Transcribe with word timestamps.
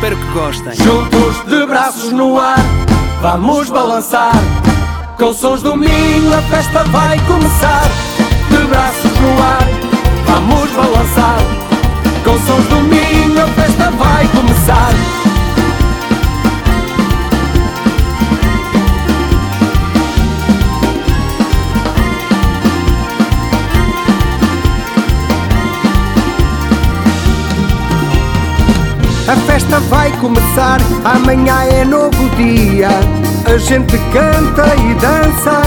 espero 0.00 0.16
que 0.16 0.32
gostem. 0.32 0.72
Juntos 0.74 1.44
de 1.46 1.66
braços 1.66 2.10
no 2.10 2.38
ar, 2.38 2.58
vamos 3.20 3.68
balançar. 3.68 4.32
Com 5.18 5.34
sons 5.34 5.62
do 5.62 5.76
Minho 5.76 6.32
a 6.34 6.40
festa 6.42 6.84
vai 6.84 7.18
começar. 7.26 7.82
De 8.48 8.66
braços 8.66 9.20
no 9.20 9.42
ar, 9.42 9.68
vamos 10.26 10.70
balançar. 10.70 11.38
Com 12.24 12.38
sons 12.46 12.66
do 12.68 12.76
Minho 12.76 13.42
a 13.42 13.46
festa 13.48 13.90
vai 13.90 14.26
começar. 14.28 15.09
A 29.30 29.36
festa 29.46 29.78
vai 29.78 30.10
começar, 30.18 30.80
amanhã 31.04 31.62
é 31.62 31.84
novo 31.84 32.28
dia. 32.30 32.88
A 33.46 33.56
gente 33.58 33.96
canta 34.12 34.74
e 34.74 34.94
dança, 34.94 35.62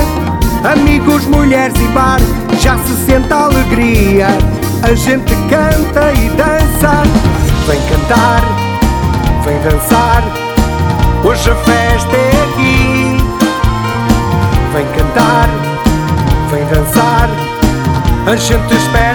amigos, 0.69 1.23
mulheres 1.27 1.73
e 1.79 1.87
bar, 1.93 2.19
já 2.59 2.77
se 2.79 2.93
sente 3.05 3.31
a 3.31 3.45
alegria. 3.45 4.27
A 4.81 4.93
gente 4.93 5.33
canta 5.49 6.11
e 6.11 6.29
dança, 6.31 7.03
vem 7.65 7.79
cantar, 7.83 8.41
vem 9.45 9.57
dançar. 9.61 10.23
Hoje 11.23 11.49
a 11.49 11.55
festa 11.55 12.17
é 12.17 12.31
aqui. 12.43 13.17
Vem 14.73 14.85
cantar, 14.87 15.47
vem 16.51 16.65
dançar, 16.65 17.29
a 18.27 18.35
gente 18.35 18.73
espera 18.75 19.12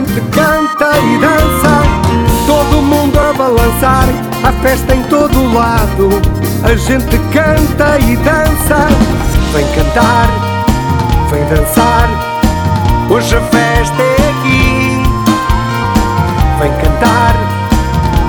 gente 0.00 0.20
canta 0.30 0.98
e 0.98 1.18
dança, 1.18 1.82
todo 2.46 2.82
mundo 2.82 3.18
a 3.18 3.32
balançar, 3.34 4.08
a 4.42 4.52
festa 4.62 4.94
em 4.94 5.02
todo 5.04 5.52
lado. 5.52 6.08
A 6.62 6.74
gente 6.74 7.18
canta 7.32 7.98
e 7.98 8.16
dança, 8.16 8.88
vem 9.52 9.66
cantar, 9.74 10.28
vem 11.30 11.44
dançar. 11.44 12.08
Hoje 13.10 13.36
a 13.36 13.40
festa 13.40 14.02
é 14.02 14.30
aqui. 14.30 15.02
Vem 16.60 16.72
cantar, 16.72 17.34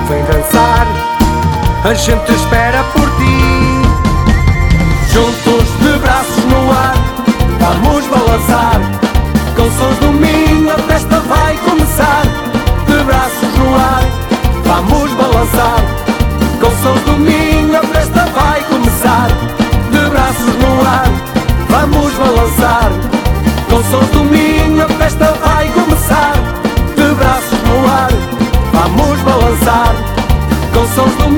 vem 0.08 0.22
dançar, 0.24 0.86
a 1.84 1.94
gente 1.94 2.32
espera 2.32 2.84
por 2.92 3.08
ti. 3.16 3.82
Juntos 5.10 5.68
de 5.80 5.98
braços 6.00 6.44
no 6.44 6.70
ar, 6.70 6.96
vamos 7.60 8.06
balançar. 8.08 8.80
Com 9.56 9.70
sons 9.70 9.98
do 9.98 10.12
Minho 10.12 10.70
a 10.70 10.78
festa 10.78 11.11
vamos 14.72 15.12
balançar. 15.12 15.80
Com 16.60 16.70
sons 16.82 17.00
do 17.02 17.12
Minho 17.18 17.76
a 17.78 17.82
festa 17.82 18.24
vai 18.34 18.62
começar. 18.64 19.28
De 19.90 20.10
braços 20.10 20.54
no 20.62 20.72
ar, 20.96 21.10
vamos 21.68 22.12
balançar. 22.14 22.90
Com 23.68 23.82
sons 23.90 24.08
do 24.10 24.24
Minho 24.24 24.84
a 24.84 24.88
festa 24.88 25.32
vai 25.44 25.68
começar. 25.68 26.34
De 26.96 27.14
braços 27.14 27.62
no 27.68 27.78
ar, 27.86 28.12
vamos 28.72 29.20
balançar. 29.20 29.94
Com 30.72 30.86
sons 30.94 31.14
do 31.16 31.31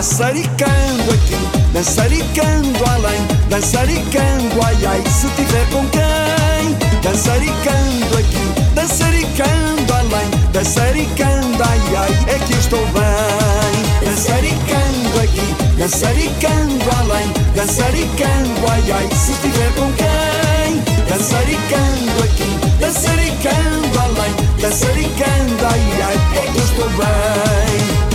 Dançaricando 0.00 1.12
aqui, 1.12 1.36
dançaricando 1.74 2.84
além, 2.90 3.20
dançaricando 3.50 4.62
ai 4.64 4.86
ai, 4.86 5.02
se 5.10 5.28
tiver 5.36 5.68
com 5.68 5.86
quem. 5.90 6.74
Dançaricando 7.02 8.16
aqui, 8.16 8.74
dançaricando 8.74 9.92
além, 9.92 10.30
dançaricando 10.54 11.62
ai 11.62 11.96
ai, 11.98 12.34
é 12.34 12.38
que 12.38 12.54
eu 12.54 12.58
estou 12.58 12.86
bem. 12.86 14.08
Dançaricando 14.08 15.20
aqui, 15.22 15.54
dançaricando 15.76 16.90
além, 16.98 17.30
dançaricando 17.54 18.70
ai 18.70 18.92
ai, 18.92 19.08
se 19.14 19.34
tiver 19.42 19.70
com 19.74 19.92
quem. 19.92 20.80
Dançaricando 21.10 22.24
aqui, 22.24 22.58
dançaricando 22.80 24.00
além, 24.00 24.34
dançaricando 24.62 25.66
ai 25.66 26.02
ai, 26.02 26.38
é 26.38 26.52
que 26.52 26.58
eu 26.58 26.64
estou 26.64 26.88
bem. 26.88 28.09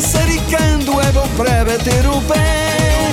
Mandaricando 0.00 0.98
é 0.98 1.12
bom 1.12 1.28
para 1.36 1.62
bater 1.62 2.06
o 2.06 2.22
pé. 2.22 3.12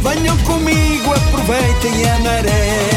Venham 0.00 0.36
comigo, 0.38 1.12
aproveitem 1.12 2.08
a 2.08 2.18
maré. 2.20 2.89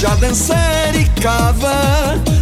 já 0.00 0.14
dançaricava 0.14 1.74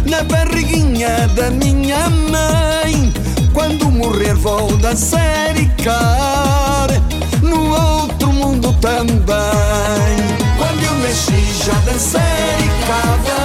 na 0.05 0.23
barriguinha 0.23 1.27
da 1.35 1.49
minha 1.49 2.09
mãe. 2.09 3.11
Quando 3.53 3.91
morrer 3.91 4.33
vou 4.35 4.77
dançaricar 4.77 5.97
no 7.41 7.69
outro 7.69 8.31
mundo 8.31 8.71
também. 8.79 9.09
Quando 10.57 10.83
eu 10.85 10.93
nasci 10.99 11.51
já 11.65 11.73
dançaricava 11.79 13.39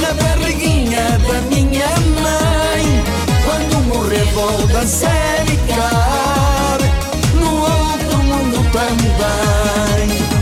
na 0.00 0.14
barriguinha 0.22 1.18
da 1.28 1.42
minha 1.54 1.90
mãe. 2.22 3.04
Quando 3.44 3.84
morrer 3.88 4.24
vou 4.32 4.66
dançaricar. 4.68 6.03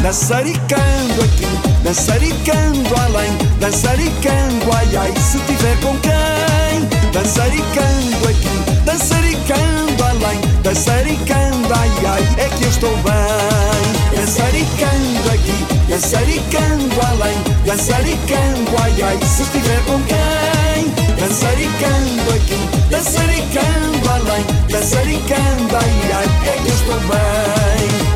Dançaricando 0.02 1.22
aqui, 1.22 1.46
dançaricando 1.84 2.94
além, 3.02 3.30
dançaricando 3.60 4.72
ai 4.74 4.96
ai, 4.96 5.14
se 5.16 5.38
tiver 5.46 5.80
com 5.80 5.96
quem. 6.00 7.12
Dançaricando 7.12 8.28
aqui, 8.28 8.82
dançaricando 8.84 10.04
além, 10.04 10.40
dançaricando 10.64 11.72
ai 11.72 11.90
ai, 12.04 12.44
é 12.44 12.48
que 12.48 12.64
eu 12.64 12.68
estou 12.68 12.96
bem. 12.96 14.20
Dançaricando 14.20 15.30
aqui, 15.30 15.66
dançaricando 15.88 17.00
além, 17.06 17.38
dançaricando 17.64 18.82
ai 18.82 19.02
ai, 19.02 19.18
se 19.24 19.44
tiver 19.52 19.84
com 19.84 20.02
quem. 20.02 20.90
Dançaricando 21.16 22.30
aqui, 22.34 22.58
dançaricando 22.90 24.10
além, 24.10 24.44
dançaricando 24.68 25.76
ai 25.76 26.12
ai, 26.12 26.48
é 26.48 26.56
que 26.60 26.68
eu 26.68 26.74
estou 26.74 27.00
bem. 27.02 28.11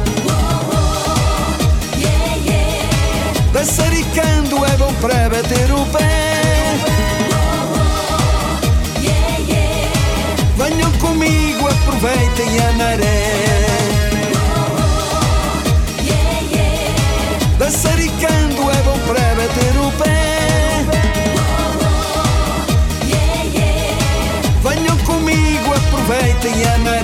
Passaricando 3.57 4.67
é 4.67 4.77
bom 4.77 4.93
para 5.01 5.31
bater 5.31 5.73
o 5.73 5.87
pé. 5.87 6.77
Venham 10.59 10.93
comigo, 10.99 11.67
aproveitem 11.67 12.61
a 12.61 12.73
maré. 12.73 13.67
Oh, 14.35 14.69
Passaricando 17.59 18.71
é 18.71 18.83
bom 18.83 18.99
para 19.07 19.35
bater 19.35 19.75
o 19.81 19.91
pé. 20.03 20.85
Venham 24.63 24.99
comigo, 24.99 25.75
aproveitem 25.75 26.63
a 26.75 26.79
maré. 26.79 26.96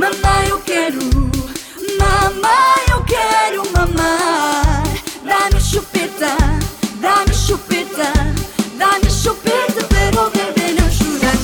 Mamãe, 0.00 0.48
eu 0.48 0.58
quero, 0.60 0.98
mamãe, 1.98 2.84
eu 2.90 3.04
quero 3.04 3.62
mamar. 3.70 4.82
Dá-me 5.22 5.60
chupeta, 5.60 6.38
dá-me 7.02 7.34
chupeta, 7.34 8.10
dá-me 8.78 9.10
chupeta 9.10 9.84
para 9.84 10.22
o 10.26 10.30
bebê 10.30 10.72
não 10.80 10.90
chorar. 10.90 11.34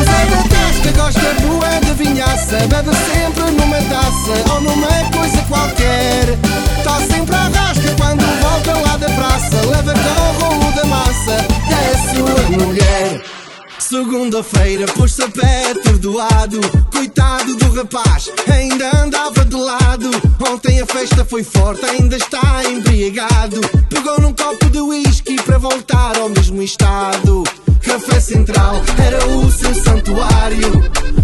Os 0.00 0.08
adultos 0.08 0.78
que 0.82 0.92
gosta 0.98 1.34
de 1.34 1.44
rué 1.44 1.80
de 1.80 1.92
vinhaça 1.92 2.56
bebe 2.68 2.96
sempre 3.12 3.50
numa 3.50 3.76
taça 3.82 4.54
ou 4.54 4.60
numa 4.62 5.10
coisa 5.14 5.41
Segunda-feira 13.92 14.86
pôs-se 14.94 15.22
a 15.22 15.28
pé 15.28 15.72
atordoado. 15.72 16.58
Coitado 16.90 17.54
do 17.56 17.74
rapaz, 17.74 18.32
ainda 18.50 18.90
andava 18.96 19.44
de 19.44 19.54
lado. 19.54 20.10
Ontem 20.50 20.80
a 20.80 20.86
festa 20.86 21.26
foi 21.26 21.44
forte, 21.44 21.84
ainda 21.84 22.16
está 22.16 22.64
embriagado. 22.64 23.60
Pegou 23.90 24.18
num 24.18 24.32
copo 24.32 24.70
de 24.70 24.80
whisky 24.80 25.36
para 25.42 25.58
voltar 25.58 26.16
ao 26.16 26.30
mesmo 26.30 26.62
estado. 26.62 27.44
Café 27.82 28.18
Central 28.18 28.80
era 28.96 29.26
o 29.26 29.52
seu 29.52 29.74
santuário. 29.74 30.72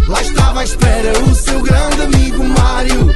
Lá 0.07 0.21
estava 0.21 0.59
à 0.59 0.63
espera 0.63 1.11
o 1.23 1.33
seu 1.33 1.63
grande 1.63 2.03
amigo 2.03 2.43
Mário. 2.43 3.09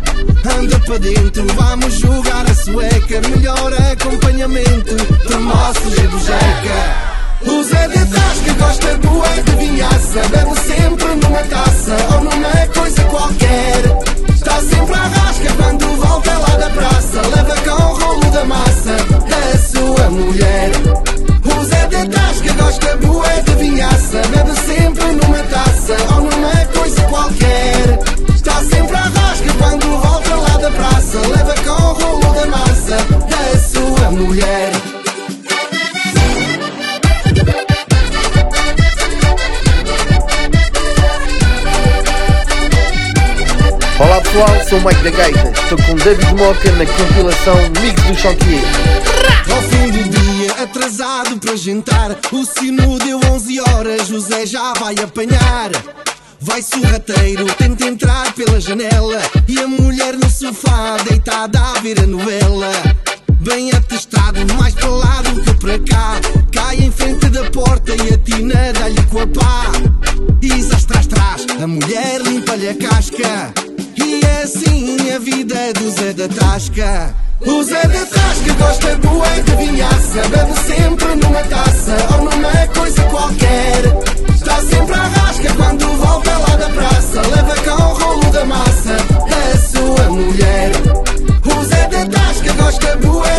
Anda 0.59 0.79
para 0.79 0.97
dentro, 0.97 1.45
vamos 1.53 1.93
jogar 1.93 2.49
a 2.49 2.55
sueca. 2.55 3.21
Melhor 3.29 3.71
acompanhamento 3.91 4.95
de 4.95 5.35
nosso 5.35 5.91
Zé 5.91 6.07
do 6.07 6.17
Jeca 6.17 7.12
o 7.47 7.63
Zé 7.63 7.87
Tasca 7.87 8.53
gosta 8.59 8.97
boa 8.97 9.27
de 9.29 9.51
vinhaça. 9.55 10.21
Bebe 10.29 10.59
sempre 10.59 11.15
numa 11.15 11.43
taça 11.43 11.95
ou 12.13 12.21
numa 12.23 12.67
coisa 12.73 13.03
qualquer. 13.05 13.81
Está 14.33 14.59
sempre 14.61 14.95
à 14.95 15.07
rasca 15.07 15.53
quando 15.57 15.85
volta 15.97 16.37
lá 16.37 16.57
da 16.57 16.69
praça. 16.69 17.21
Leva 17.35 17.55
com 17.61 17.83
o 17.83 17.95
rolo 17.95 18.31
da 18.31 18.45
massa 18.45 18.95
a 18.95 19.57
sua 19.57 20.09
mulher. 20.09 20.71
O 21.45 21.63
Zé 21.65 21.87
Tasca 21.87 22.53
gosta 22.53 22.97
boa 22.97 23.41
de 23.41 23.55
vinhaça. 23.55 24.21
Bebe 24.29 24.59
sempre 24.65 25.05
numa 25.13 25.43
taça 25.43 25.97
ou 26.15 26.21
numa 26.21 26.65
coisa 26.77 27.01
qualquer. 27.03 27.99
Está 28.35 28.55
sempre 28.63 28.95
à 28.95 29.01
rasca 29.01 29.53
quando 29.59 29.87
volta 30.01 30.35
lá 30.35 30.57
da 30.57 30.71
praça. 30.71 31.17
Leva 31.19 31.55
com 31.63 31.83
o 31.83 31.93
rolo 31.93 32.33
da 32.33 32.45
massa 32.47 32.97
a 33.33 33.57
sua 33.57 34.11
mulher 34.11 34.72
Olá 44.03 44.19
pessoal, 44.19 44.49
sou 44.67 44.79
o 44.79 44.85
Mike 44.85 45.01
da 45.01 45.09
Gaita. 45.11 45.49
Estou 45.61 45.77
com 45.77 45.95
David 45.95 46.33
Moca 46.35 46.71
na 46.73 46.85
compilação 46.85 47.55
Mix 47.81 48.03
do 48.03 48.15
Chantier. 48.15 48.61
Ao 49.49 49.61
fim 49.61 49.91
do 49.91 50.09
dia, 50.09 50.51
atrasado 50.61 51.39
para 51.39 51.55
jantar 51.55 52.17
O 52.33 52.43
sino 52.43 52.99
deu 52.99 53.17
11 53.33 53.61
horas, 53.61 54.07
José 54.07 54.45
já 54.45 54.73
vai 54.73 54.93
apanhar. 54.95 55.71
Vai 56.41 56.61
sorrateiro, 56.61 57.45
tenta 57.53 57.85
entrar 57.85 58.33
pela 58.33 58.59
janela 58.59 59.21
E 59.47 59.57
a 59.59 59.67
mulher 59.67 60.15
no 60.17 60.29
sofá, 60.29 60.97
deitada 61.09 61.59
a 61.59 61.79
ver 61.79 62.01
a 62.01 62.05
novela. 62.05 62.71
Bem 63.39 63.71
atestado, 63.71 64.39
mais 64.55 64.73
para 64.73 64.89
lá 64.89 65.21
do 65.21 65.41
que 65.41 65.53
para 65.53 65.79
cá. 65.79 66.19
Cai 66.51 66.75
em 66.75 66.91
frente 66.91 67.29
da 67.29 67.49
porta 67.51 67.93
e 67.95 68.13
a 68.13 68.17
tina 68.17 68.73
dá-lhe 68.73 69.01
com 69.03 69.21
a 69.21 69.27
pá. 69.27 69.71
Zás 70.61 70.83
tras 70.85 71.07
tras, 71.07 71.45
a 71.61 71.67
mulher 71.67 72.21
limpa-lhe 72.21 72.67
a 72.67 72.75
casca 72.75 73.63
a 75.13 75.19
vida 75.19 75.73
do 75.73 75.91
Zé 75.91 76.13
da 76.13 76.27
Tasca. 76.27 77.13
O 77.41 77.63
Zé 77.63 77.81
da 77.83 78.05
Tasca 78.05 78.53
gosta 78.57 78.95
boa 78.97 79.29
de 79.29 79.55
vinhaça 79.57 80.27
Bebe 80.29 80.59
sempre 80.65 81.15
numa 81.15 81.43
taça 81.43 81.97
ou 82.13 82.25
numa 82.25 82.67
coisa 82.75 83.03
qualquer. 83.03 83.81
Está 84.33 84.55
sempre 84.61 84.95
à 84.95 85.07
rasca 85.07 85.53
quando 85.53 85.85
volta 85.97 86.31
lá 86.31 86.55
da 86.55 86.69
praça 86.69 87.21
Leva 87.21 87.55
com 87.55 87.83
o 87.83 87.93
rolo 87.93 88.31
da 88.31 88.45
massa 88.45 88.97
a 89.53 89.57
sua 89.57 90.09
mulher. 90.09 90.71
O 91.45 91.63
Zé 91.65 91.87
da 91.89 92.05
Tasca 92.07 92.53
gosta 92.53 92.97
de 92.97 93.07
vinhaça 93.07 93.32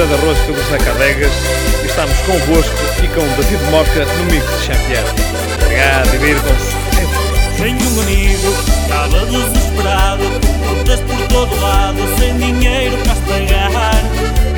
eu 0.00 0.06
sou 0.06 0.06
o 0.06 0.06
Zé 0.06 0.06
da 0.06 0.16
Rosca 0.16 0.52
do 0.52 0.70
Zé 0.70 0.78
Cadegas 0.78 1.32
e 1.82 1.86
estamos 1.86 2.18
convosco 2.20 2.74
e 3.02 3.08
com 3.08 3.20
David 3.36 3.62
Moca 3.70 4.06
no 4.16 4.24
Mix 4.24 4.44
de 4.46 4.66
Champion. 4.66 5.04
Obrigado, 5.62 6.10
divirtam-se. 6.10 6.80
Tenho 7.58 7.76
um 7.76 8.00
amigo 8.00 8.48
estava 8.82 9.26
desesperado 9.26 10.24
Contas 10.66 11.00
por 11.00 11.28
todo 11.28 11.60
lado, 11.60 11.98
sem 12.18 12.34
dinheiro 12.38 12.96
para 12.98 13.14
pagar 13.14 13.70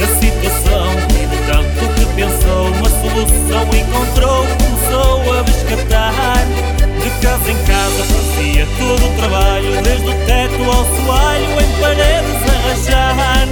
A 0.01 0.07
situação 0.21 0.93
e 1.11 1.27
de 1.27 1.37
tanto 1.51 1.93
que 1.95 2.07
pensou 2.15 2.69
Uma 2.69 2.89
solução 2.89 3.65
encontrou, 3.75 4.47
começou 4.47 5.39
a 5.39 5.43
descartar 5.43 6.47
De 6.77 6.92
casa 7.23 7.51
em 7.51 7.57
casa 7.65 8.05
fazia 8.05 8.67
todo 8.79 9.07
o 9.07 9.17
trabalho 9.17 9.83
Desde 9.83 10.09
o 10.09 10.15
teto 10.27 10.65
ao 10.65 10.85
soalho, 10.85 11.47
em 11.61 11.81
paredes 11.81 12.43
a 12.49 12.69
rachar. 12.69 13.49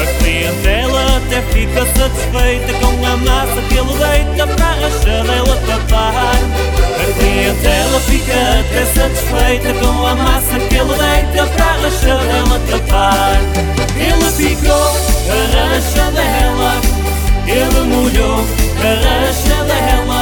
A 0.00 0.22
clientela 0.22 1.16
até 1.18 1.42
fica 1.52 1.86
satisfeita 1.86 2.72
Com 2.80 3.06
a 3.06 3.16
massa 3.18 3.60
que 3.68 3.76
ele 3.76 3.92
deita 3.98 4.46
para 4.46 4.66
a 4.66 4.74
rachadela 4.74 5.56
tapar. 5.66 6.34
A 6.96 7.12
clientela 7.18 8.00
fica 8.00 8.32
até 8.60 8.84
satisfeita 8.86 9.74
Com 9.74 10.06
a 10.06 10.14
massa 10.14 10.58
que 10.58 10.74
ele 10.74 10.94
deita 10.94 11.46
para 11.46 11.64
a 11.64 11.76
rachadela 11.82 12.60
tapar. 12.70 13.38
Ele 13.96 14.30
picou 14.36 14.96
a 15.28 15.74
rachadela 15.74 16.72
Ele 17.46 17.80
molhou 17.94 18.44
a 18.80 19.26
rachadela 19.26 20.19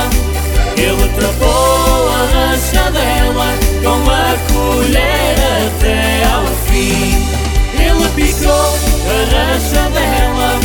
Ele 0.80 1.08
trapou 1.16 2.08
a 2.08 2.22
rachadela 2.32 3.48
Com 3.82 4.08
a 4.08 4.36
colher 4.52 5.36
até 5.66 6.24
ao 6.32 6.46
fim. 6.66 7.38
Ele 7.76 8.08
picou 8.14 8.52
a 8.52 9.18
rachadela 9.34 10.60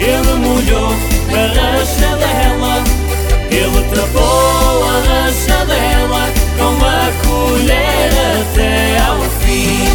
Ele 0.00 0.34
molhou 0.38 0.88
a 0.88 1.42
rachadela 1.48 2.82
Ele 3.50 3.82
trapou 3.92 4.84
a 4.84 4.96
rachadela 5.06 6.30
Com 6.56 6.74
a 6.82 7.12
colher 7.22 8.10
até 8.40 8.98
ao 9.00 9.20
fim 9.40 9.91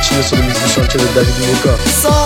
du 0.00 0.68
chantier 0.68 1.00
de 1.00 1.06
David 1.14 1.34
Moka. 1.46 1.76
Sol 2.00 2.17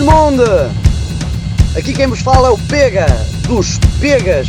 todo 0.00 0.04
mundo! 0.04 0.44
Aqui 1.76 1.92
quem 1.92 2.06
vos 2.06 2.20
fala 2.20 2.48
é 2.48 2.50
o 2.50 2.58
Pega, 2.58 3.06
dos 3.46 3.78
Pegas. 4.00 4.48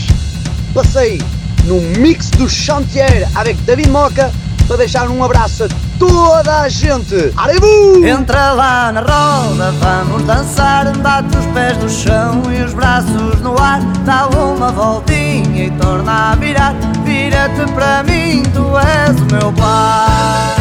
Passei 0.74 1.22
no 1.66 1.80
mix 2.00 2.30
do 2.32 2.50
Chantier 2.50 3.28
avec 3.36 3.62
David 3.64 3.90
Moca 3.90 4.32
para 4.68 4.78
deixar 4.78 5.10
um 5.10 5.24
abraço 5.24 5.66
a 5.66 5.68
toda 6.00 6.62
a 6.62 6.70
gente. 6.70 7.34
Arebu! 7.36 8.06
Entra 8.06 8.54
lá 8.54 8.92
na 8.92 9.02
roda, 9.02 9.72
vamos 9.74 10.24
dançar 10.24 10.98
Bate 10.98 11.38
os 11.38 11.46
pés 11.48 11.78
no 11.78 11.90
chão 11.90 12.42
e 12.52 12.64
os 12.64 12.74
braços 12.74 13.40
no 13.42 13.60
ar 13.60 13.82
Dá 14.06 14.28
uma 14.28 14.72
voltinha 14.72 15.66
e 15.66 15.72
torna 15.72 16.32
a 16.32 16.36
virar 16.36 16.74
Vira-te 17.04 17.70
para 17.74 18.04
mim, 18.04 18.42
tu 18.54 18.78
és 18.78 19.20
o 19.20 19.26
meu 19.26 19.52
pai 19.54 20.61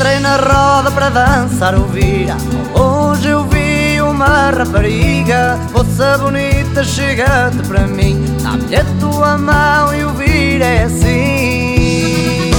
Entrei 0.00 0.18
na 0.18 0.36
roda 0.36 0.90
para 0.92 1.10
dançar 1.10 1.74
o 1.74 1.84
vira. 1.84 2.34
Hoje 2.72 3.28
eu 3.28 3.44
vi 3.44 4.00
uma 4.00 4.50
rapariga 4.50 5.58
Moça 5.74 6.16
bonita, 6.16 6.82
chega-te 6.82 7.58
para 7.68 7.80
mim. 7.80 8.24
Dá-me 8.42 8.76
a 8.76 8.84
tua 8.98 9.36
mão 9.36 9.94
e 9.94 10.02
o 10.02 10.08
vira 10.14 10.64
é 10.64 10.84
assim. 10.84 12.50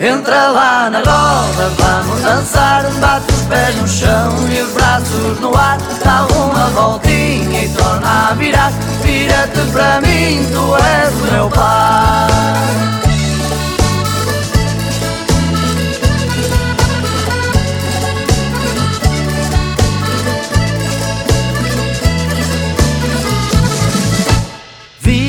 Entra 0.00 0.48
lá 0.48 0.88
na 0.88 1.00
roda, 1.00 1.68
vamos 1.76 2.22
dançar. 2.22 2.90
Bate 2.98 3.30
os 3.30 3.42
pés 3.42 3.76
no 3.76 3.86
chão 3.86 4.32
e 4.50 4.62
os 4.62 4.72
braços 4.72 5.38
no 5.40 5.54
ar. 5.54 5.76
Dá 6.02 6.26
uma 6.34 6.70
voltinha 6.70 7.62
e 7.62 7.68
torna 7.76 8.30
a 8.30 8.32
virar. 8.32 8.72
Vira-te 9.02 9.70
para 9.70 10.00
mim, 10.00 10.46
tu 10.50 10.76
és 10.76 11.12
o 11.12 11.30
meu 11.30 11.50
pai 11.50 12.28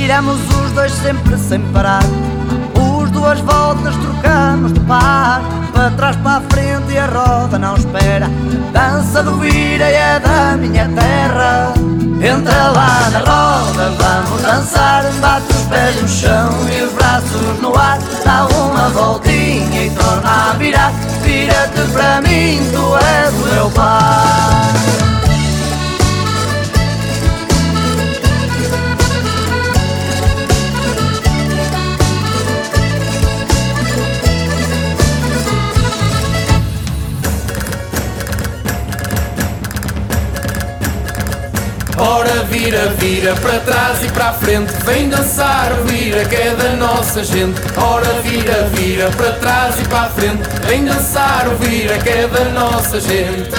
Viramos 0.10 0.40
os 0.42 0.72
dois 0.72 0.92
sempre 0.92 1.38
sem 1.38 1.62
parar. 1.72 2.02
Os 2.74 3.12
duas 3.12 3.40
voltas 3.42 3.94
trocamos 3.96 4.74
de 4.74 4.80
par. 4.80 5.40
Para 5.72 5.92
trás, 5.92 6.16
para 6.16 6.38
a 6.38 6.42
frente 6.50 6.94
e 6.94 6.98
a 6.98 7.06
roda 7.06 7.60
não 7.60 7.76
espera. 7.76 8.28
Dança 8.74 9.22
do 9.22 9.38
vira 9.38 9.88
e 9.88 9.94
é 9.94 10.20
da 10.20 10.58
minha 10.58 10.90
terra. 10.90 11.74
Entra 12.24 12.72
lá 12.72 13.10
na 13.12 13.20
roda, 13.20 13.92
vamos 14.00 14.42
dançar. 14.42 15.04
Bate 15.22 15.54
os 15.54 15.62
pés 15.68 16.02
no 16.02 16.08
chão 16.08 16.50
e 16.76 16.82
os 16.82 16.94
braços 16.94 17.62
no 17.62 17.78
ar. 17.78 18.00
Dá 18.26 18.48
uma 18.48 18.90
voltinha 18.90 19.86
e 19.86 19.92
torna 19.92 20.50
a 20.50 20.54
virar. 20.54 20.92
Vira-te 21.22 21.82
para 21.94 22.20
mim, 22.22 22.60
tu 22.74 22.98
és 22.98 23.34
o 23.36 23.54
meu 23.54 23.70
pai 23.70 25.09
Ora 42.00 42.44
vira, 42.44 42.88
vira 42.98 43.36
para 43.36 43.60
trás 43.60 44.04
e 44.04 44.08
para 44.08 44.30
a 44.30 44.34
frente 44.34 44.72
Vem 44.86 45.10
dançar, 45.10 45.74
vira 45.84 46.24
que 46.24 46.36
é 46.36 46.56
da 46.56 46.70
nossa 46.78 47.24
gente. 47.24 47.60
Ora 47.76 48.22
vira, 48.22 48.70
vira 48.74 49.10
para 49.12 49.34
trás 49.34 49.80
e 49.80 49.84
para 49.84 50.02
a 50.04 50.10
frente 50.10 50.42
Vem 50.66 50.86
dançar, 50.86 51.50
vira 51.60 51.98
que 51.98 52.10
é 52.10 52.28
da 52.28 52.46
nossa 52.46 53.02
gente. 53.02 53.50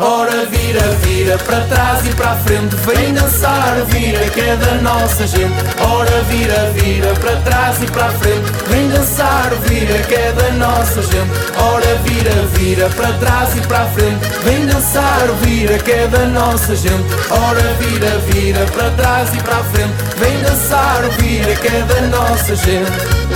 Ora 0.00 0.46
vira, 0.46 0.80
vira 1.28 1.38
para 1.38 1.60
trás 1.60 2.06
e 2.06 2.14
para 2.14 2.30
a 2.30 2.36
frente 2.36 2.74
Vem 2.76 3.12
dançar, 3.12 3.84
vira 3.88 4.30
que 4.30 4.40
é 4.40 4.56
da 4.56 4.74
nossa 4.76 5.26
gente. 5.26 5.52
Ora 5.78 6.22
vira, 6.22 6.72
vira 6.72 7.12
para 7.16 7.36
trás 7.42 7.82
e 7.82 7.86
para 7.86 8.06
a 8.06 8.10
frente. 8.12 8.50
Vem 8.70 8.88
dançar 8.88 9.50
vira 9.66 9.98
que 10.04 10.14
é 10.14 10.32
da 10.32 10.50
nossa 10.52 11.02
gente. 11.02 11.30
Ora 11.58 11.94
vira, 12.04 12.32
vira 12.54 12.88
para 12.90 13.12
trás 13.18 13.56
e 13.56 13.60
para 13.60 13.82
a 13.82 13.86
frente. 13.88 14.26
Vem 14.42 14.66
dançar 14.66 15.28
vira 15.42 15.78
que 15.78 15.90
é 15.90 16.06
da 16.06 16.24
nossa 16.26 16.74
gente. 16.74 17.04
Ora 17.30 17.74
vira, 17.78 18.18
vira 18.30 18.64
para 18.72 18.90
trás 18.90 19.34
e 19.34 19.38
para 19.38 19.56
a 19.56 19.64
frente. 19.64 19.94
Vem 20.16 20.42
dançar 20.42 21.02
vira 21.18 21.54
que 21.56 21.68
é 21.68 21.82
da 21.82 22.00
nossa 22.16 22.56
gente. 22.56 23.28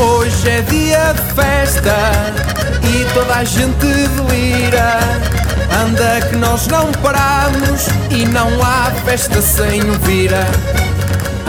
Hoje 0.00 0.48
é 0.48 0.60
dia 0.62 1.14
de 1.14 1.34
festa 1.34 1.96
e 2.84 3.04
toda 3.12 3.34
a 3.34 3.44
gente 3.44 3.74
delira. 3.74 5.37
Anda 5.70 6.20
que 6.28 6.36
nós 6.36 6.66
não 6.66 6.90
paramos 6.92 7.86
e 8.10 8.26
não 8.26 8.48
há 8.62 8.90
festa 9.04 9.40
sem 9.42 9.80
o 9.82 9.92
vira. 10.00 10.46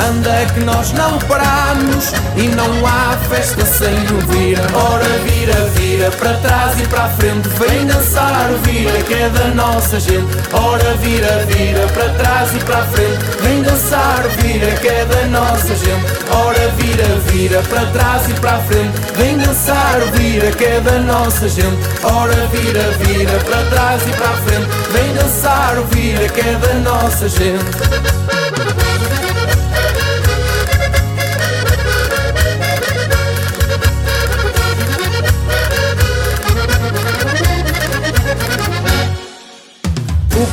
Anda 0.08 0.46
que 0.54 0.62
nós 0.62 0.94
não 0.94 1.20
paramos 1.20 2.14
e 2.38 2.48
não 2.48 2.86
há 2.86 3.18
festa 3.30 3.66
sem 3.66 3.94
o 3.94 4.20
vira. 4.32 4.62
Ora 4.74 5.06
vira, 5.26 5.54
vira 5.76 6.10
para 6.12 6.34
trás 6.36 6.80
e 6.80 6.88
para 6.88 7.06
a 7.06 7.10
frente, 7.10 7.50
vem 7.50 7.86
dançar 7.86 8.50
vira 8.64 9.04
que 9.04 9.14
é 9.14 9.30
da 9.30 9.48
nossa 9.50 10.00
gente. 10.00 10.28
Ora 10.54 10.94
vira, 10.96 11.46
vira 11.48 11.86
para 11.88 12.10
trás 12.14 12.56
e 12.56 12.60
para 12.60 12.78
a 12.78 12.86
frente, 12.86 13.20
vem 13.42 13.62
dançar 13.62 14.28
vira 14.38 14.72
que 14.78 14.88
é 14.88 15.06
da 15.06 15.26
nossa 15.28 15.76
gente. 15.76 16.20
Ora 16.32 16.70
vira, 16.78 17.06
vira 17.28 17.62
para 17.64 17.86
trás 17.88 18.30
e 18.30 18.34
para 18.34 18.56
a 18.56 18.60
frente, 18.60 18.94
vem 19.16 19.38
dançar 19.38 20.00
vira 20.14 20.52
que 20.52 20.64
é 20.64 20.80
da 20.80 21.00
nossa 21.00 21.50
gente. 21.50 21.78
Ora 22.04 22.48
vira, 22.48 22.84
vira 23.00 23.40
para 23.40 23.64
trás 23.70 24.02
e 24.08 24.12
para 24.12 24.30
a 24.30 24.38
frente, 24.38 24.70
vem 24.92 25.14
dançar 25.14 25.76
vira 25.92 26.30
que 26.30 26.40
é 26.40 26.54
da 26.54 26.74
nossa 26.76 27.28
gente. 27.28 28.18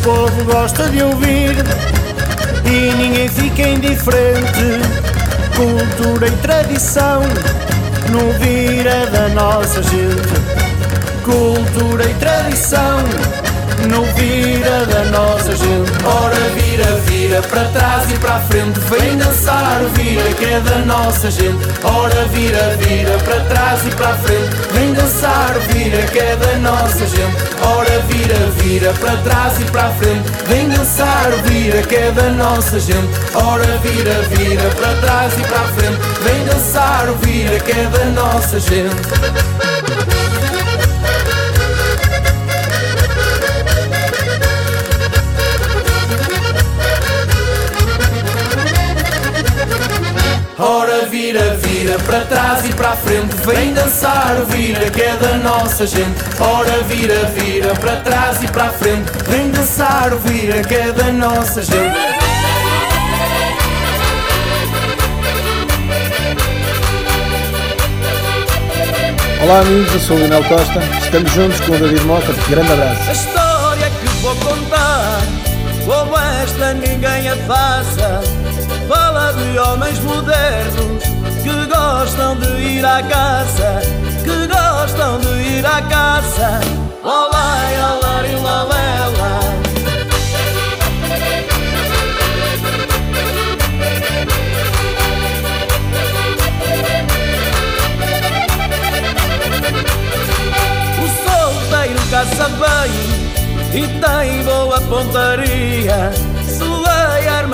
Povo 0.07 0.45
gosta 0.45 0.89
de 0.89 1.03
ouvir 1.03 1.57
e 2.65 2.95
ninguém 2.95 3.29
fica 3.29 3.63
indiferente. 3.63 4.79
Cultura 5.57 6.29
e 6.29 6.37
tradição 6.37 7.23
no 8.13 8.33
vira 8.39 9.07
da 9.07 9.29
nossa 9.31 9.83
gente. 9.83 10.33
Cultura 11.25 12.05
e 12.05 12.15
tradição 12.15 13.01
no 13.89 14.05
vira 14.15 14.87
da 14.87 15.05
nossa 15.07 15.55
gente. 15.55 15.93
Ora 16.05 16.37
vira, 16.55 16.85
vira 17.07 17.43
para 17.43 17.65
trás 17.67 18.11
e 18.11 18.19
para 18.19 18.37
a 18.37 18.41
frente, 18.41 18.81
vem 18.81 19.17
dançar 19.17 19.83
o 19.83 19.89
vira 19.91 20.33
que 20.35 20.45
é 20.45 20.61
da 20.61 20.79
nossa 20.79 21.31
gente. 21.31 21.59
Ora 21.85 22.25
vira, 22.27 22.77
vira 22.79 23.19
para 23.19 23.41
trás 23.41 23.87
e 23.87 23.91
para 23.91 24.09
a 24.09 24.15
frente, 24.15 24.57
vem 24.73 24.93
dançar 24.93 25.57
o 25.57 25.61
vira 25.73 26.03
que 26.07 26.19
é 26.19 26.37
da 26.37 26.57
nossa 26.59 27.07
gente. 27.07 27.37
Ora 27.63 28.01
vira, 28.09 28.35
vira 28.57 28.93
para 28.95 29.17
trás 29.19 29.61
e 29.61 29.65
para 29.65 29.87
a 29.87 29.91
frente, 29.91 30.31
vem 30.47 30.69
dançar 30.69 31.33
o 31.33 31.43
vira 31.43 31.83
que 31.83 31.97
é 31.97 32.11
da 32.13 32.31
nossa 32.31 32.81
gente. 32.81 33.09
Ora 33.35 33.79
vira, 33.79 34.23
vira 34.31 34.71
para 34.77 34.95
trás 35.01 35.33
e 35.39 35.43
para 35.43 35.61
a 35.61 35.69
frente, 35.69 35.99
vem 36.23 36.45
dançar 36.45 37.09
o 37.09 37.15
vira 37.17 37.59
que 37.61 37.73
é 37.73 37.85
da 37.85 38.05
nossa 38.07 38.61
gente. 38.61 39.76
Ora 50.97 51.05
vira, 51.09 51.55
vira 51.57 51.99
para 51.99 52.21
trás 52.21 52.65
e 52.65 52.73
para 52.73 52.93
a 52.93 52.97
frente 52.97 53.35
Vem 53.45 53.75
dançar 53.75 54.41
o 54.41 54.47
vira 54.47 54.91
que 54.91 55.03
é 55.03 55.15
da 55.17 55.37
nossa 55.37 55.87
gente 55.87 56.19
Ora 56.41 56.83
vira, 56.85 57.27
vira 57.35 57.75
para 57.75 57.97
trás 57.97 58.43
e 58.43 58.49
para 58.49 58.65
a 58.65 58.71
frente 58.71 59.13
Vem 59.29 59.51
dançar 59.51 60.15
o 60.15 60.19
vira 60.21 60.63
que 60.63 60.75
é 60.75 60.91
da 60.93 61.13
nossa 61.13 61.61
gente 61.63 61.99
Olá 69.43 69.61
amigos, 69.61 69.93
eu 69.93 70.01
sou 70.01 70.17
o 70.17 70.21
Lionel 70.21 70.45
Costa, 70.45 70.81
estamos 70.99 71.31
juntos 71.31 71.61
com 71.61 71.73
o 71.73 71.79
David 71.79 72.05
Mota, 72.05 72.33
grande 72.49 72.73
abraço. 72.73 73.11
A 73.11 73.13
história 73.13 73.91
que 73.91 74.09
vou 74.23 74.35
contar, 74.37 75.21
como 75.85 76.19
esta 76.43 76.73
ninguém 76.73 77.29
a 77.29 77.37
faça. 77.47 78.56
Fala 78.89 79.33
de 79.33 79.59
homens 79.59 79.99
modernos 80.01 81.03
que 81.43 81.67
gostam 81.67 82.37
de 82.37 82.47
ir 82.63 82.85
à 82.85 83.03
caça, 83.03 83.81
que 84.23 84.47
gostam 84.47 85.19
de 85.19 85.59
ir 85.59 85.67
à 85.67 85.83
caça. 85.83 86.61
Olá, 87.03 87.59
olá, 87.75 88.23
lá, 88.43 88.63
lá. 88.65 89.41
O 101.03 101.07
solteiro 101.25 102.01
caça 102.11 102.49
bem 102.51 103.83
e 103.83 103.89
tem 104.01 104.45
boa 104.45 104.81
pontaria. 104.83 106.26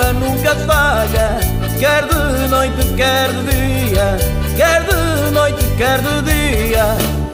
Arma 0.03 0.13
nunca 0.13 0.53
falha, 0.67 1.39
quer 1.79 2.05
de 2.05 2.47
noite, 2.49 2.93
quer 2.97 3.29
de 3.31 3.87
dia, 3.87 4.17
quer 4.57 4.83
de 4.83 5.31
noite, 5.31 5.63
quer 5.77 5.99
de 5.99 6.21
dia. 6.23 6.85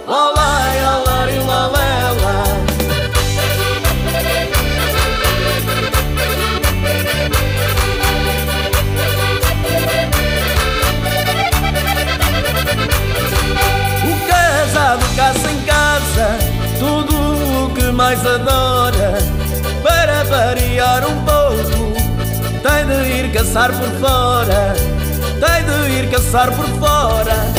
Olá, 0.05 0.71
olá, 0.77 1.25
lá, 1.47 1.67
lá, 1.67 2.11
lá. 2.21 2.43
O 14.05 14.27
casado 14.27 15.15
caça 15.15 15.51
em 15.51 15.61
casa 15.61 16.37
tudo 16.79 17.65
o 17.65 17.73
que 17.73 17.91
mais 17.91 18.23
adora. 18.25 18.78
Caçar 23.49 23.71
por 23.71 23.89
fora. 23.99 24.73
Tem 25.39 25.65
de 25.65 25.91
ir 25.93 26.09
caçar 26.11 26.55
por 26.55 26.67
fora. 26.79 27.58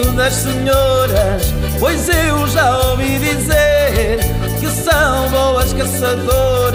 Esqueço 0.00 0.12
das 0.12 0.34
senhoras 0.34 1.54
Pois 1.78 2.08
eu 2.08 2.48
já 2.48 2.78
ouvi 2.90 3.18
dizer 3.18 4.18
Que 4.58 4.66
são 4.66 5.28
boas 5.30 5.72
caçadoras 5.72 6.69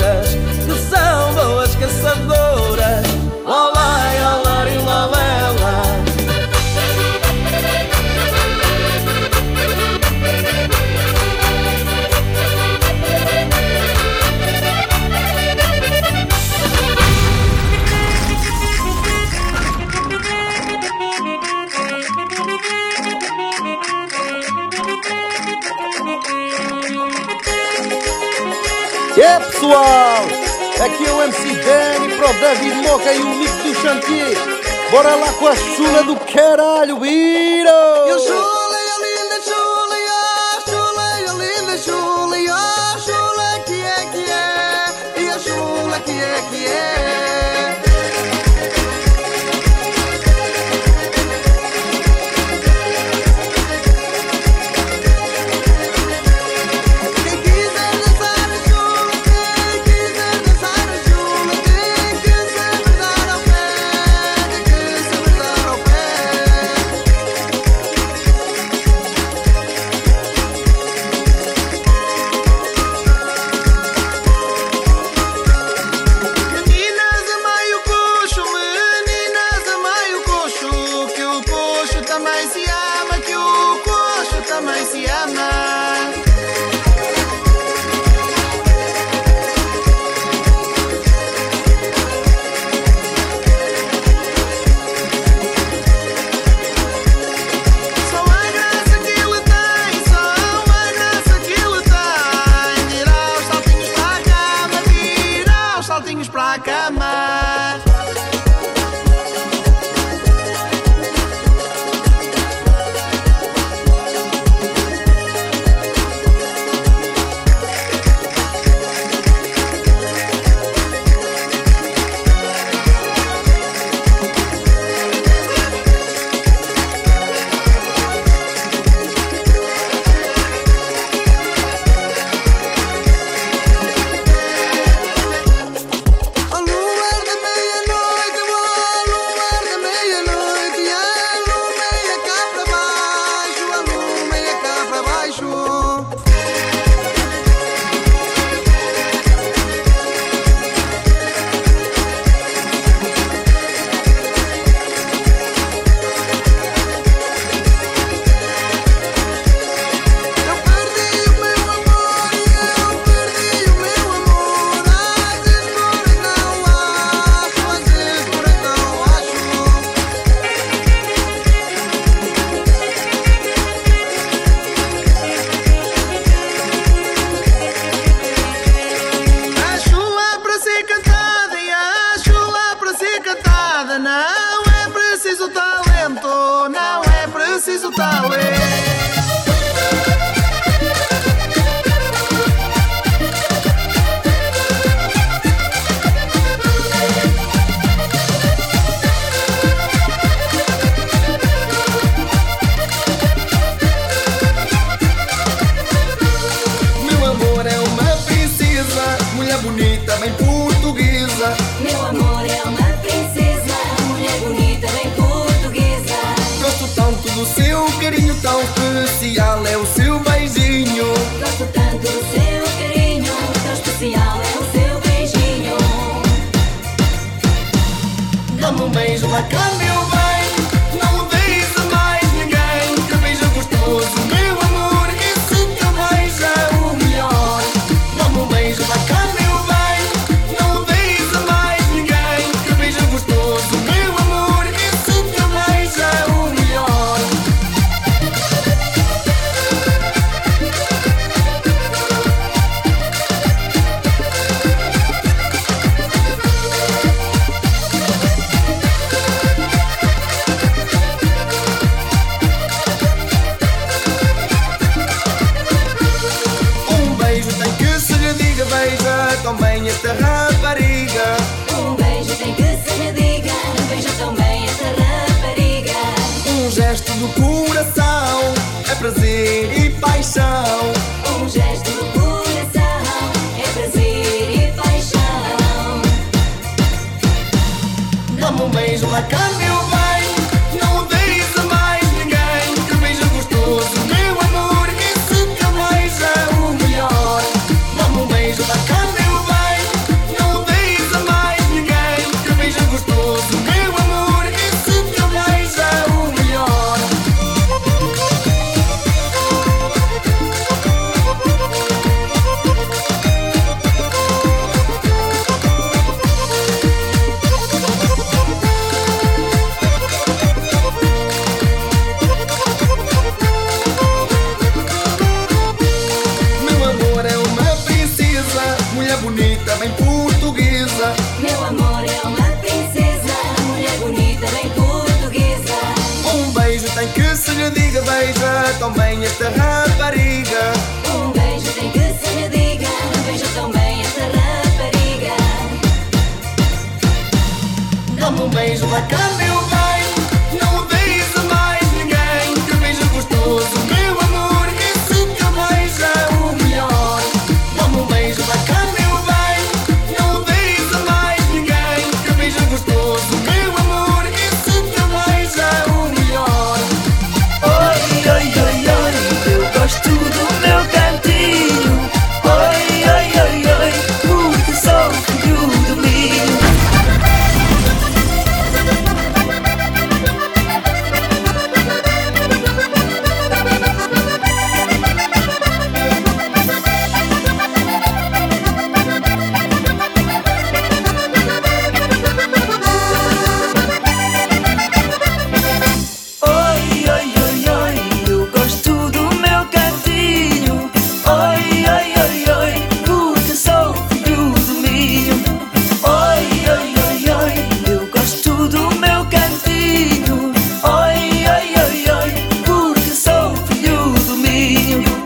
pessoal? 29.66 30.26
Aqui 30.86 31.06
é 31.06 31.12
o 31.12 31.24
MC 31.24 31.56
Danny, 31.64 32.16
Pro 32.16 32.34
David 32.34 32.76
Moca 32.88 33.14
e 33.14 33.22
o 33.22 33.36
Nick 33.36 33.52
do 33.64 33.74
Chantier. 33.76 34.38
Bora 34.92 35.16
lá 35.16 35.34
com 35.34 35.48
a 35.48 35.56
chula 35.56 36.04
do 36.04 36.16
caralho, 36.18 36.98
bicho! 36.98 37.55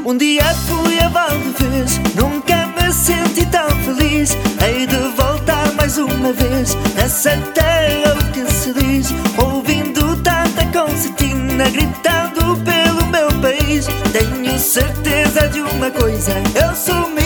Um 0.09 0.17
dia 0.17 0.43
fui 0.65 0.99
a 1.01 1.07
Valdevez, 1.07 1.99
nunca 2.15 2.65
me 2.65 2.91
senti 2.91 3.45
tão 3.45 3.69
feliz. 3.83 4.35
Hei 4.59 4.87
de 4.87 4.97
voltar 5.15 5.71
mais 5.75 5.99
uma 5.99 6.33
vez, 6.33 6.75
nessa 6.95 7.37
terra 7.53 8.15
o 8.15 8.31
que 8.31 8.51
se 8.51 8.73
diz. 8.73 9.13
Ouvindo 9.37 10.15
tanta 10.23 10.65
concertina, 10.73 11.69
gritando 11.69 12.57
pelo 12.63 13.05
meu 13.05 13.27
país. 13.39 13.85
Tenho 14.11 14.57
certeza 14.57 15.47
de 15.49 15.61
uma 15.61 15.91
coisa, 15.91 16.31
eu 16.55 16.75
sou. 16.75 17.18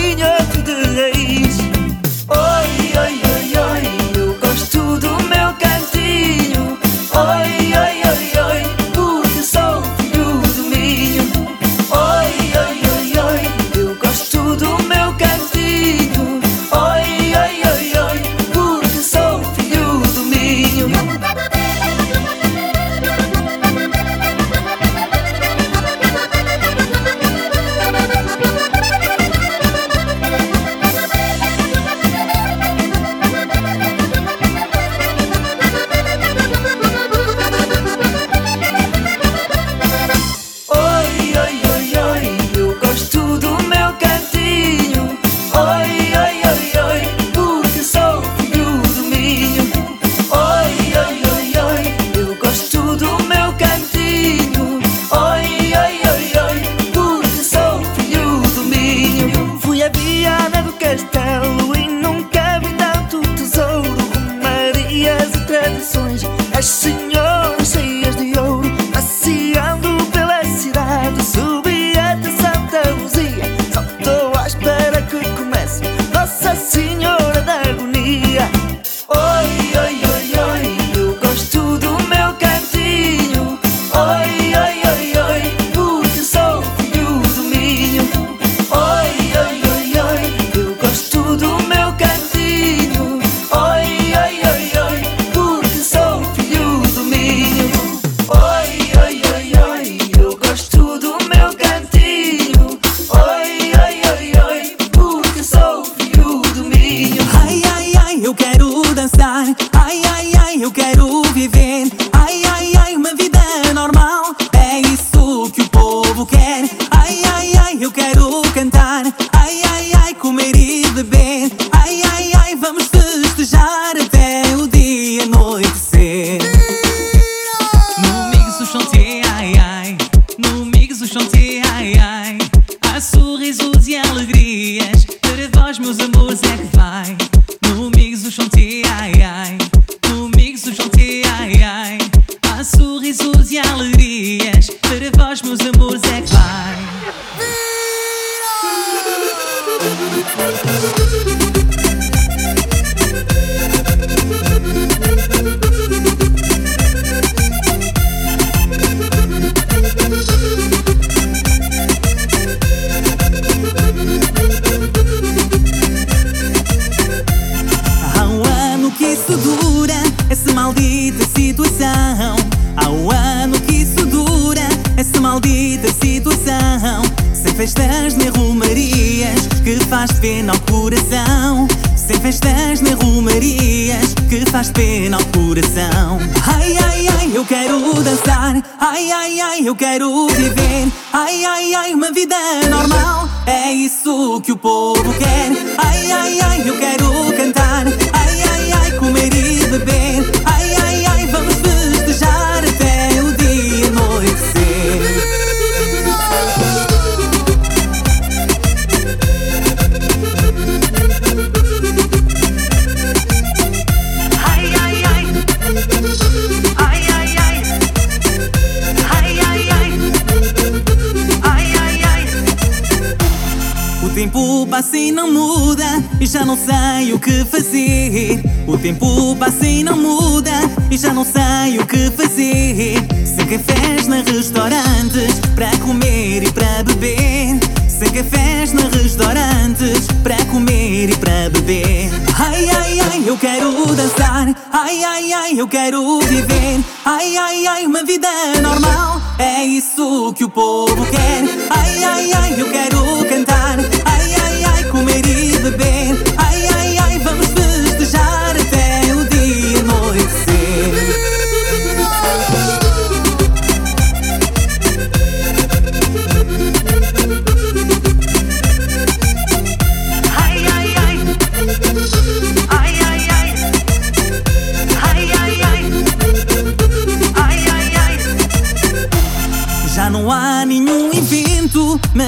O 228.67 228.77
tempo 228.77 229.35
passa 229.37 229.65
e 229.65 229.83
não 229.83 229.95
muda 229.97 230.51
e 230.89 230.97
já 230.97 231.13
não 231.13 231.23
sei 231.23 231.79
o 231.79 231.85
que 231.85 232.10
fazer. 232.12 232.95
Sem 233.25 233.45
cafés 233.45 234.08
na 234.08 234.21
restaurantes 234.21 235.39
para 235.56 235.69
comer 235.77 236.43
e 236.43 236.51
para 236.51 236.83
beber. 236.83 237.60
Sem 237.87 238.10
cafés 238.12 238.73
na 238.73 238.83
restaurantes 238.89 240.08
para 240.21 240.35
comer 240.45 241.10
e 241.12 241.15
para 241.15 241.49
beber. 241.49 242.10
Ai 242.39 242.69
ai 242.69 242.99
ai, 242.99 243.23
eu 243.25 243.37
quero 243.37 243.71
dançar. 243.95 244.54
Ai 244.71 245.04
ai 245.04 245.33
ai, 245.33 245.60
eu 245.60 245.67
quero 245.67 246.19
viver. 246.19 246.83
Ai 247.06 247.37
ai 247.37 247.67
ai, 247.67 247.85
uma 247.85 248.04
vida 248.04 248.27
normal. 248.62 249.21
É 249.39 249.63
isso 249.63 250.33
que 250.35 250.43
o 250.43 250.49
povo 250.49 251.06
quer. 251.06 251.43
Ai 251.69 252.04
ai 252.04 252.33
ai, 252.33 252.62
eu 252.62 252.69
quero 252.69 253.25
cantar. 253.29 254.12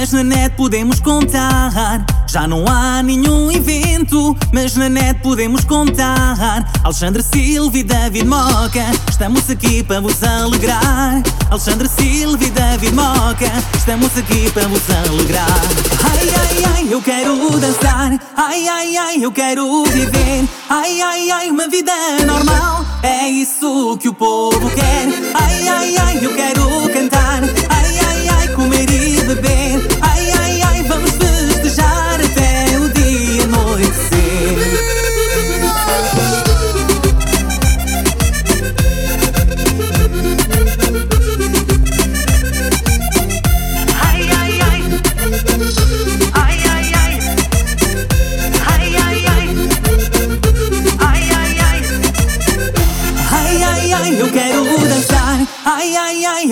Mas 0.05 0.13
na 0.13 0.23
net 0.23 0.55
podemos 0.55 0.99
contar. 0.99 2.05
Já 2.27 2.47
não 2.47 2.63
há 2.67 3.01
nenhum 3.01 3.51
evento, 3.51 4.37
mas 4.53 4.75
na 4.75 4.87
net 4.87 5.19
podemos 5.21 5.65
contar. 5.65 6.63
Alexandre 6.83 7.23
Silva 7.23 7.75
e 7.75 7.81
David 7.81 8.27
Moca, 8.27 8.85
estamos 9.09 9.49
aqui 9.49 9.81
para 9.81 9.99
vos 10.01 10.21
alegrar. 10.23 11.23
Alexandre 11.49 11.89
Silva 11.89 12.43
e 12.43 12.51
David 12.51 12.93
Moca, 12.93 13.51
estamos 13.75 14.15
aqui 14.15 14.51
para 14.51 14.67
vos 14.67 14.83
alegrar. 14.91 15.47
Ai, 16.03 16.29
ai, 16.37 16.63
ai, 16.75 16.87
eu 16.91 17.01
quero 17.01 17.49
dançar. 17.59 18.11
Ai, 18.37 18.67
ai, 18.67 18.97
ai, 18.97 19.25
eu 19.25 19.31
quero 19.31 19.85
viver. 19.85 20.47
Ai, 20.69 21.01
ai, 21.01 21.31
ai, 21.31 21.49
uma 21.49 21.67
vida 21.67 21.91
normal. 22.27 22.85
É 23.01 23.27
isso 23.27 23.97
que 23.99 24.07
o 24.09 24.13
povo 24.13 24.69
quer. 24.69 25.07
Ai, 25.33 25.67
ai, 25.67 25.97
ai, 25.97 26.19
eu 26.21 26.35
quero 26.35 26.74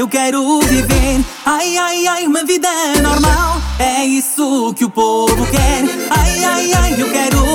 eu 0.04 0.08
quero 0.10 0.60
viver. 0.60 1.24
Ai, 1.45 1.78
ai, 1.78 2.08
ai, 2.08 2.28
uma 2.28 2.43
vida 2.43 2.68
normal. 3.01 3.62
É 3.80 4.04
isso 4.04 4.74
que 4.76 4.84
o 4.84 4.89
povo 4.89 5.45
quer. 5.45 5.86
Ai, 6.10 6.43
ai, 6.43 6.74
ai, 6.74 7.01
eu 7.01 7.10
quero 7.10 7.53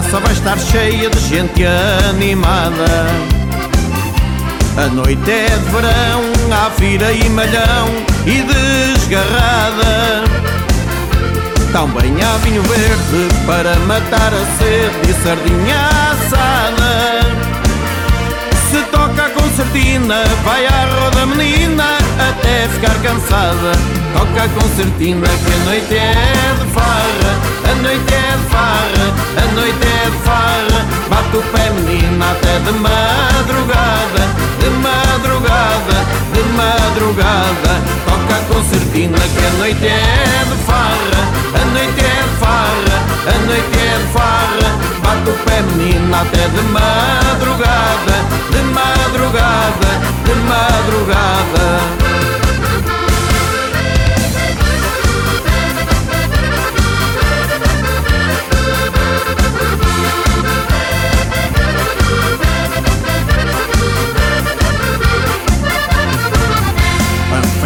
praça 0.00 0.18
vai 0.20 0.32
estar 0.32 0.58
cheia 0.58 1.10
de 1.10 1.20
gente 1.28 1.62
animada. 2.08 3.06
A 4.78 4.86
noite 4.86 5.30
é 5.30 5.48
de 5.48 5.70
verão, 5.70 6.22
há 6.50 6.68
vira 6.78 7.12
e 7.12 7.28
malhão 7.28 7.88
e 8.24 8.42
desgarrada. 8.42 10.24
Também 11.72 12.14
há 12.22 12.36
vinho 12.38 12.62
verde 12.62 13.34
para 13.46 13.76
matar 13.80 14.32
a 14.32 14.58
sede 14.58 15.10
e 15.10 15.22
sardinha 15.22 15.88
assada. 16.12 17.20
Se 18.70 18.82
toca 18.90 19.26
a 19.26 19.30
concertina, 19.30 20.24
vai 20.44 20.64
à 20.66 20.86
roda 20.94 21.26
menina 21.26 21.99
até 22.28 22.68
ficar 22.68 22.94
cansada. 23.02 23.72
Toca 24.12 24.44
a 24.44 24.48
concertina 24.48 25.26
que 25.26 25.52
a 25.52 25.64
noite 25.64 25.94
é 25.94 26.54
de 26.58 26.66
farra, 26.72 27.32
a 27.64 27.74
noite 27.82 28.14
é 28.14 28.36
de 28.36 28.44
farra, 28.50 29.06
a 29.36 29.54
noite 29.54 29.86
é 29.86 30.10
de 30.10 30.18
farra. 30.24 30.80
Bate 31.08 31.36
o 31.36 31.42
pé 31.52 31.70
menina 31.70 32.30
até 32.30 32.58
de 32.58 32.72
madrugada, 32.78 34.22
de 34.60 34.70
madrugada, 34.70 35.96
de 36.34 36.42
madrugada. 36.56 37.72
Toca 38.06 38.34
a 38.36 38.54
concertina 38.54 39.18
que 39.18 39.46
a 39.46 39.50
noite 39.58 39.86
é 39.86 40.44
de 40.44 40.56
farra, 40.64 41.22
a 41.54 41.64
noite 41.72 42.00
é 42.00 42.22
de 42.22 42.36
farra, 42.38 42.96
a 43.26 43.46
noite 43.46 43.78
é 43.78 43.98
de 43.98 44.12
farra. 44.12 44.68
Bate 45.02 45.30
o 45.30 45.32
pé 45.44 45.62
menina 45.62 46.20
até 46.20 46.48
de 46.48 46.62
madrugada, 46.70 48.16
de 48.50 48.62
madrugada, 48.74 49.90
de 50.24 50.34
madrugada. 50.48 52.09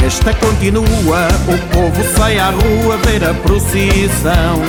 A 0.04 0.06
festa 0.06 0.34
continua, 0.34 1.28
o 1.48 1.58
povo 1.72 2.14
sai 2.14 2.38
à 2.38 2.50
rua 2.50 2.98
ver 3.06 3.24
a 3.24 3.32
procissão. 3.32 4.60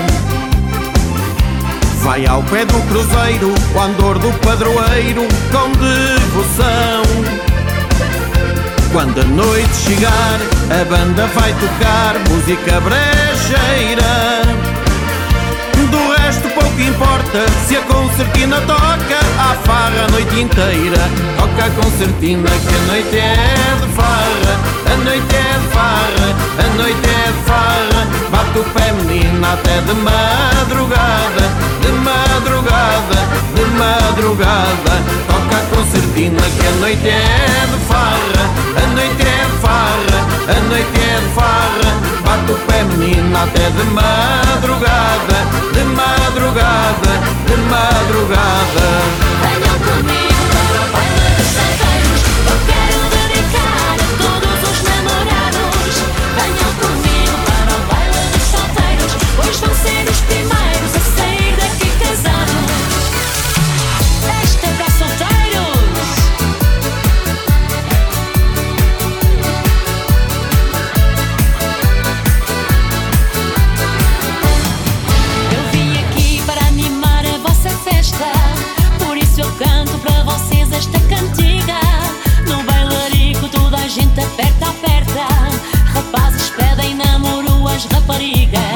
Vai 2.02 2.26
ao 2.26 2.42
pé 2.44 2.64
do 2.64 2.80
cruzeiro, 2.88 3.54
o 3.76 3.80
andor 3.82 4.18
do 4.18 4.32
padroeiro 4.40 5.28
com 5.52 5.72
devoção. 5.74 7.04
Quando 8.94 9.20
a 9.20 9.26
noite 9.26 9.76
chegar, 9.76 10.40
a 10.72 10.86
banda 10.86 11.28
vai 11.28 11.54
tocar 11.56 12.18
música 12.30 12.80
brejeira. 12.80 14.75
Resto 16.46 16.60
pouco 16.60 16.82
importa, 16.82 17.46
se 17.68 17.76
a 17.76 17.82
concertina 17.82 18.62
toca, 18.62 19.20
há 19.40 19.56
farra 19.66 20.06
a 20.08 20.12
noite 20.12 20.40
inteira. 20.40 21.10
Toca 21.38 21.66
a 21.66 21.70
concertina 21.72 22.48
que 22.50 22.76
a 22.76 22.80
noite 22.92 23.18
é 23.18 23.76
de 23.82 23.88
farra, 23.94 24.54
a 24.86 24.96
noite 25.04 25.36
é 25.36 25.60
de 25.60 25.68
farra, 25.74 26.36
a 26.60 26.78
noite 26.78 27.10
é 27.10 27.32
de 27.32 27.42
farra. 27.46 28.08
Bate 28.30 28.60
o 28.60 28.64
pé 28.64 28.92
menina 28.92 29.54
até 29.54 29.82
de 29.82 29.94
madrugada, 29.94 31.50
de 31.82 31.92
madrugada, 32.04 33.20
de 33.56 33.66
madrugada. 33.80 34.94
Toca 35.28 35.58
a 35.58 35.76
concertina 35.76 36.42
que 36.42 36.68
a 36.68 36.72
noite 36.80 37.08
é 37.08 37.68
de 37.72 37.86
farra, 37.88 38.44
a 38.84 38.88
noite 38.94 39.22
é 39.22 39.46
de 39.46 39.58
farra, 39.62 40.20
a 40.48 40.60
noite 40.70 41.00
é 41.00 41.20
de 41.22 41.34
farra. 41.34 42.05
Bate 42.46 42.52
o 42.52 42.56
pé 42.68 42.84
menina 42.84 43.44
até 43.44 43.72
de 43.72 43.84
madrugada, 43.86 45.38
de 45.74 45.84
madrugada, 45.84 47.14
de 47.48 47.56
madrugada. 47.58 49.25
As 87.76 87.86
raparigas. 87.88 88.75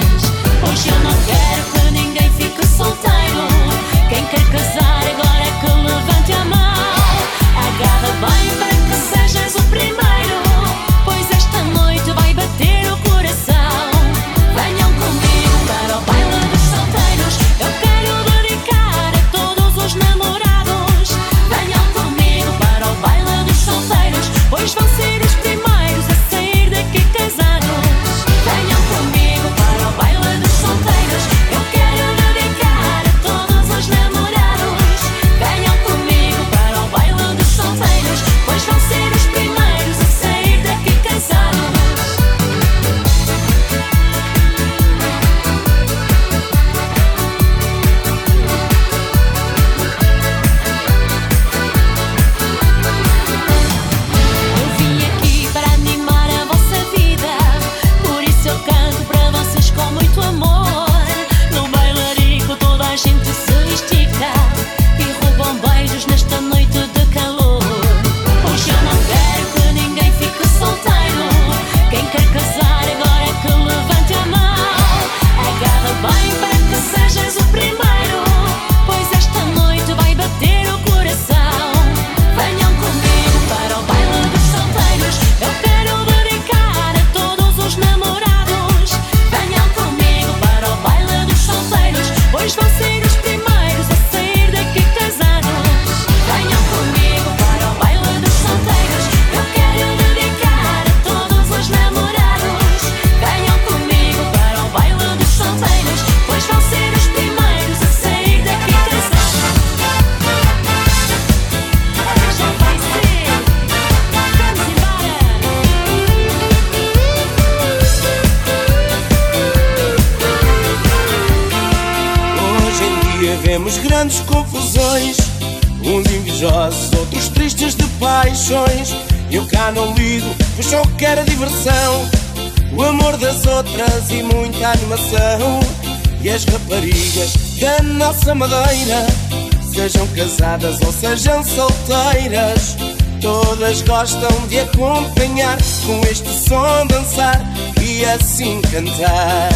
Gostam 144.00 144.48
de 144.48 144.62
acompanhar 144.62 145.58
com 145.86 146.00
este 146.10 146.30
som 146.30 146.88
dançar 146.88 147.38
e 147.82 148.06
assim 148.06 148.62
cantar. 148.62 149.50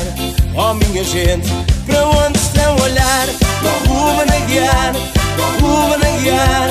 Oh 0.54 0.74
minha 0.74 1.02
gente, 1.02 1.48
para 1.86 2.06
onde 2.10 2.38
estão 2.38 2.76
a 2.76 2.82
olhar? 2.82 3.28
O 3.64 3.88
Ruben 3.88 4.36
a 4.36 4.46
guiar, 4.46 4.94
para 5.36 5.46
o 5.46 5.52
Ruben 5.62 6.14
a 6.14 6.18
guiar. 6.20 6.70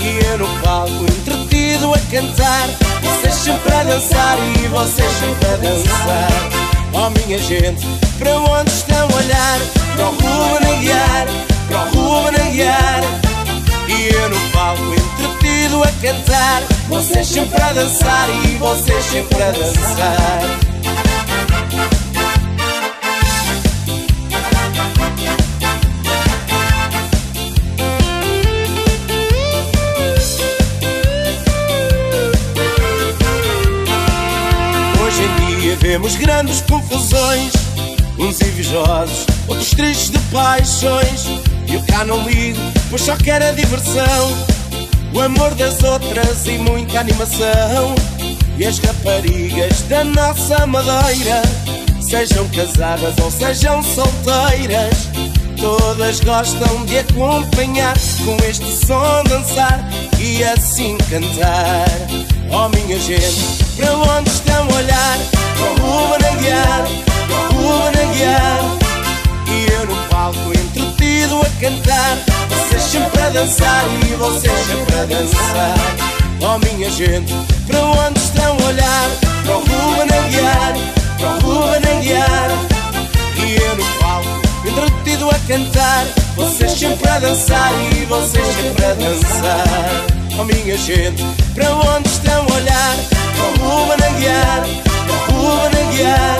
E 0.00 0.24
eu 0.30 0.38
no 0.38 0.48
palco 0.60 1.04
entretido 1.04 1.92
a 1.92 1.98
cantar 2.10 2.68
Vocês 3.02 3.34
sempre 3.34 3.74
a 3.74 3.82
dançar 3.82 4.38
e 4.38 4.68
vocês 4.68 5.12
sempre 5.18 5.46
a 5.46 5.56
dançar 5.56 6.68
Oh 6.94 7.10
minha 7.10 7.38
gente, 7.38 7.84
para 8.18 8.38
onde 8.38 8.70
estão 8.70 9.08
a 9.08 9.14
olhar? 9.14 9.60
O 9.98 10.10
Ruben 10.10 10.37
Vocês 16.98 17.28
sempre 17.28 17.62
a 17.62 17.72
dançar 17.72 18.28
e 18.44 18.56
vocês 18.56 19.04
sempre 19.04 19.40
a 19.40 19.52
dançar. 19.52 20.40
Hoje 35.00 35.22
em 35.22 35.60
dia 35.60 35.76
vemos 35.76 36.16
grandes 36.16 36.62
confusões. 36.62 37.52
Uns 38.18 38.40
invejosos, 38.40 39.24
outros 39.46 39.70
tristes 39.70 40.10
de 40.10 40.18
paixões. 40.32 41.26
E 41.68 41.74
eu 41.74 41.82
cá 41.86 42.04
não 42.04 42.28
ligo, 42.28 42.58
pois 42.90 43.02
só 43.02 43.16
quero 43.16 43.46
a 43.46 43.52
diversão 43.52 44.57
O 45.14 45.20
amor 45.20 45.54
das 45.54 45.82
outras 45.82 46.46
e 46.46 46.58
muita 46.58 47.00
animação. 47.00 47.94
E 48.58 48.66
as 48.66 48.78
raparigas 48.78 49.82
da 49.82 50.02
nossa 50.02 50.66
madeira 50.66 51.42
Sejam 52.00 52.48
casadas 52.48 53.14
ou 53.22 53.30
sejam 53.30 53.80
solteiras 53.84 55.08
Todas 55.56 56.18
gostam 56.20 56.84
de 56.84 56.98
acompanhar 56.98 57.94
Com 58.24 58.36
este 58.48 58.66
som 58.84 59.22
dançar 59.28 59.88
e 60.20 60.42
assim 60.42 60.98
cantar. 61.08 61.86
Oh 62.50 62.68
minha 62.70 62.98
gente, 62.98 63.64
para 63.76 63.96
onde 63.96 64.30
estão 64.30 64.64
a 64.64 64.74
olhar? 64.74 65.18
O 65.60 65.74
para 65.78 67.48
o 67.54 68.12
guiar 68.12 68.60
E 69.46 69.72
eu 69.72 69.86
no 69.86 69.96
palco 70.08 70.57
entretido 71.18 71.40
a 71.40 71.60
cantar. 71.60 72.16
Vocês 72.48 72.82
sempre 72.82 73.22
a 73.22 73.30
dançar 73.30 73.84
e 74.06 74.14
vocês 74.14 74.58
sempre 74.66 74.94
a 74.94 75.04
dançar. 75.04 75.74
Oh 76.40 76.58
minha 76.58 76.90
gente, 76.90 77.34
para 77.66 77.80
onde 77.80 78.20
estão 78.20 78.56
a 78.56 78.66
olhar? 78.66 79.10
Para 79.44 79.56
o 79.56 79.60
Ruben 79.60 80.30
guiar, 80.30 80.74
para 81.18 81.28
o 81.28 81.40
Ruben 81.40 82.00
guiar 82.02 82.50
E 83.36 83.56
eu 83.56 83.76
no 83.76 83.84
palco 83.98 84.28
entretido 84.64 85.28
a 85.30 85.38
cantar. 85.48 86.06
Vocês 86.36 86.72
sempre 86.72 87.08
a 87.08 87.18
dançar 87.18 87.72
e 87.92 88.04
vocês 88.04 88.46
sempre 88.46 88.84
a 88.84 88.94
dançar. 88.94 90.06
Oh 90.38 90.44
minha 90.44 90.76
gente, 90.78 91.24
para 91.54 91.74
onde 91.74 92.08
estão 92.08 92.46
a 92.48 92.54
olhar? 92.54 92.96
Para 93.34 93.64
o 93.64 93.68
Ruben 93.68 94.14
guiar, 94.20 94.62
para 95.06 95.34
o 95.34 95.40
Ruben 95.40 95.90
guiar 95.90 96.38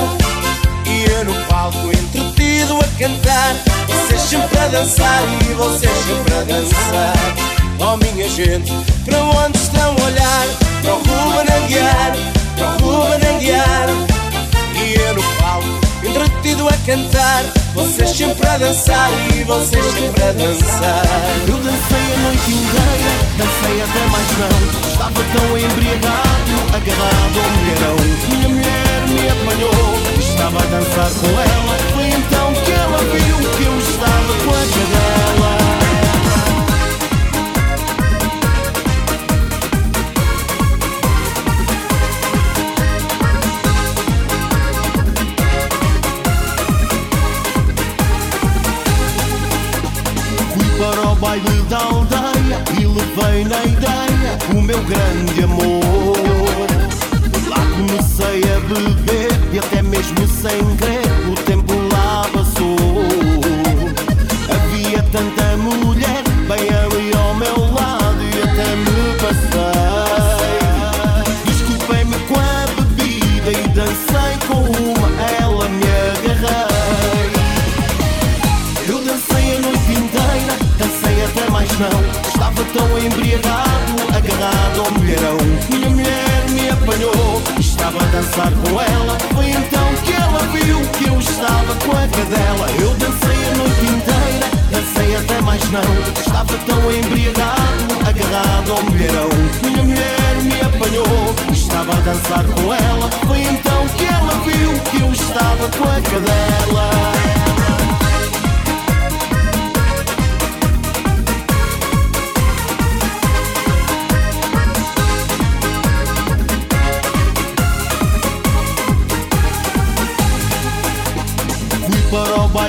E 0.87 1.11
eu 1.11 1.25
no 1.25 1.35
palco 1.47 1.89
entretido 1.89 2.38
a 2.63 2.99
cantar. 2.99 3.55
Vocês 3.87 4.21
sempre 4.21 4.59
a 4.59 4.67
dançar 4.67 5.23
e 5.49 5.55
vocês 5.55 5.93
sempre 5.93 6.35
a 6.35 6.43
dançar. 6.43 7.15
Oh 7.79 7.97
minha 7.97 8.29
gente, 8.29 8.73
para 9.05 9.23
onde 9.23 9.57
estão 9.59 9.95
a 9.97 10.05
olhar? 10.05 10.47
Para 10.83 10.95
o 10.95 10.99
Ruben 10.99 11.55
a 11.55 11.67
guiar, 11.69 12.13
para 12.57 12.85
o 12.85 12.91
Ruben 12.91 13.29
a 13.29 13.39
guiar 13.39 13.89
E 14.75 14.95
eu 14.95 15.15
no 15.15 15.23
palco 15.35 15.69
entretido 16.05 16.69
a 16.69 16.73
cantar. 16.85 17.45
Vocês 17.75 18.11
sempre 18.11 18.49
a 18.49 18.59
dançar 18.59 19.09
e 19.37 19.45
vocês 19.45 19.85
sempre 19.95 20.23
a 20.25 20.33
dançar. 20.33 21.05
Eu 21.47 21.57
dancei 21.59 22.13
a 22.13 22.19
noite 22.25 22.51
inteira, 22.51 23.13
dancei 23.39 23.83
até 23.83 24.07
mais 24.11 24.39
não. 24.39 24.91
Estava 24.91 25.23
tão 25.33 25.57
embriagado, 25.57 26.55
agarrado 26.75 27.39
ao 27.39 27.51
mulherão. 27.51 27.97
Minha 28.31 28.49
mulher 28.49 29.07
me 29.07 29.29
apanhou, 29.31 30.19
estava 30.19 30.59
a 30.59 30.67
dançar 30.67 31.11
com 31.21 31.29
ela 31.41 31.88
viu 33.13 33.37
que 33.57 33.65
eu 33.65 33.79
estava 33.79 34.35
com 34.45 34.51
a 34.51 34.65
cadela. 34.75 35.59
Fui 50.53 50.69
para 50.79 51.09
o 51.09 51.15
baile 51.17 51.63
da 51.69 51.79
aldeia 51.79 52.63
e 52.79 52.87
levei 52.87 53.45
na 53.45 53.65
ideia 53.65 54.18
dançar 88.39 88.53
com 88.53 88.81
ela. 88.81 89.19
Foi 89.35 89.51
então 89.51 89.95
que 90.05 90.13
ela 90.13 90.39
viu 90.53 90.81
que 90.93 91.09
eu 91.09 91.19
estava 91.19 91.75
com 91.85 91.93
a 91.93 92.07
cadela. 92.09 92.71
Eu 92.81 92.95
dancei 92.95 93.51
a 93.51 93.57
noite 93.57 93.85
inteira, 93.85 94.47
dancei 94.71 95.17
até 95.17 95.41
mais 95.41 95.71
não. 95.71 95.83
Estava 96.21 96.57
tão 96.59 96.91
embriagado, 96.91 98.09
agarrado 98.09 98.73
ao 98.73 98.83
mulherão. 98.85 99.29
Minha 99.63 99.83
mulher 99.83 100.35
me 100.43 100.61
apanhou, 100.61 101.35
estava 101.53 101.93
a 101.93 102.01
dançar 102.01 102.45
com 102.45 102.73
ela. 102.73 103.11
Foi 103.27 103.41
então 103.41 103.89
que 103.97 104.05
ela 104.05 104.35
viu 104.45 104.81
que 104.91 105.01
eu 105.03 105.13
estava 105.13 105.69
com 105.77 105.85
a 105.85 106.01
cadela. 106.01 107.38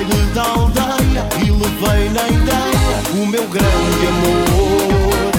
Baile 0.00 0.26
da 0.34 0.42
aldeia 0.42 1.28
e 1.44 1.50
levei 1.50 2.08
na 2.10 2.28
ideia 2.28 3.02
o 3.12 3.26
meu 3.26 3.46
grande 3.48 4.06
amor. 4.08 5.30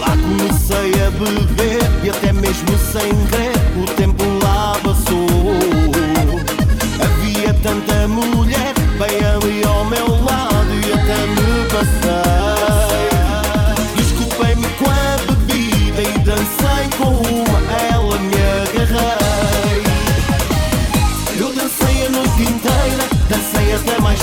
Lá 0.00 0.16
comecei 0.16 0.92
a 1.04 1.10
beber 1.10 1.82
e 2.02 2.10
até 2.10 2.32
mesmo 2.32 2.78
sem 2.78 3.14
querer 3.26 3.52
o 3.80 3.86
tempo 3.94 4.24
lá 4.42 4.76
passou. 4.82 5.26
Havia 7.00 7.54
tanta 7.62 8.08
mulher 8.08 8.74
bem 8.98 9.24
ali 9.24 9.64
ao 9.64 9.84
meu 9.84 10.08
lado 10.24 10.72
e 10.84 10.92
até 10.92 11.26
me 11.26 11.45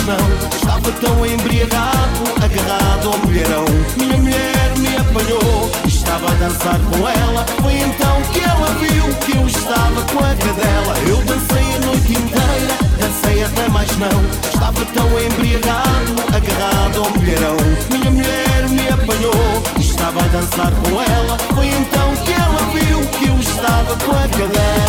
não. 0.06 0.48
Estava 0.56 0.92
tão 0.92 1.26
embriagado, 1.26 2.24
agarrado 2.44 3.08
ao 3.08 3.18
mulherão. 3.20 3.66
Minha 3.98 4.18
mulher 4.18 4.78
me 4.78 4.98
apanhou, 4.98 5.72
estava 5.86 6.30
a 6.30 6.36
dançar 6.36 6.80
com 6.80 7.08
ela. 7.08 7.46
Foi 7.62 7.74
então 7.74 8.22
que 8.32 8.40
ela 8.42 8.68
viu 8.80 9.06
que 9.18 9.38
eu 9.38 9.48
estava 9.48 10.02
com 10.12 10.20
a 10.20 10.36
cadela. 10.36 10.98
Eu 11.08 11.18
dancei 11.24 11.76
a 11.76 11.80
noite 11.86 12.12
inteira, 12.12 12.76
dancei 13.00 13.44
até 13.44 13.70
mais 13.70 13.98
não. 13.98 14.24
Estava 14.54 14.86
tão 14.94 15.08
embriagado, 15.20 16.14
agarrado 16.36 17.04
ao 17.04 17.10
mulherão. 17.12 17.58
Minha 17.90 18.12
mulher 18.12 18.70
me 18.70 18.88
apanhou, 18.90 19.64
estava 19.80 20.20
a 20.20 20.28
dançar 20.28 20.72
com 20.72 21.02
ela. 21.02 21.38
Foi 21.56 21.68
então 21.68 22.16
que 22.26 22.34
ela 22.34 22.62
viu 22.74 23.00
que 23.08 23.28
eu 23.28 23.40
estava 23.40 23.96
com 23.98 24.12
a 24.12 24.28
cadela. 24.28 24.83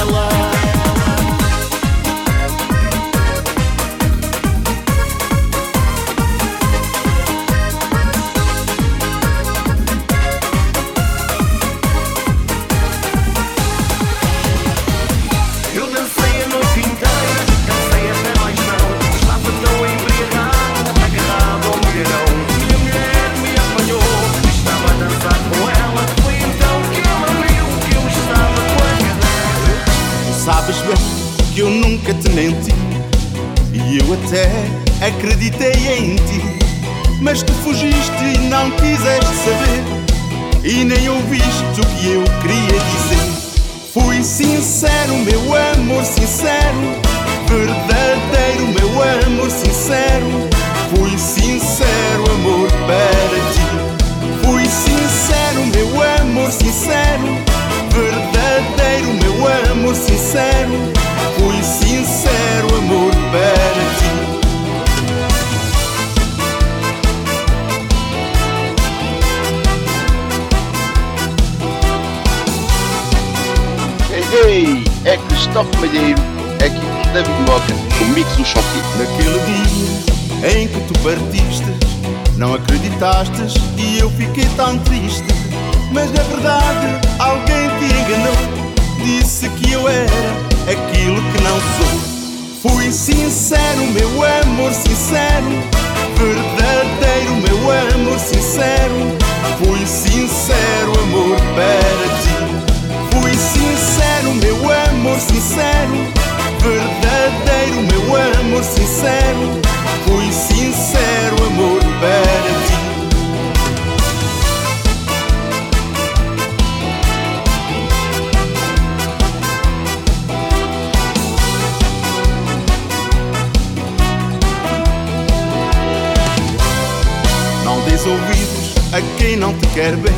Ouvidos 128.06 128.74
a 128.92 129.00
quem 129.16 129.34
não 129.34 129.54
te 129.54 129.66
quer 129.68 129.96
bem. 129.96 130.12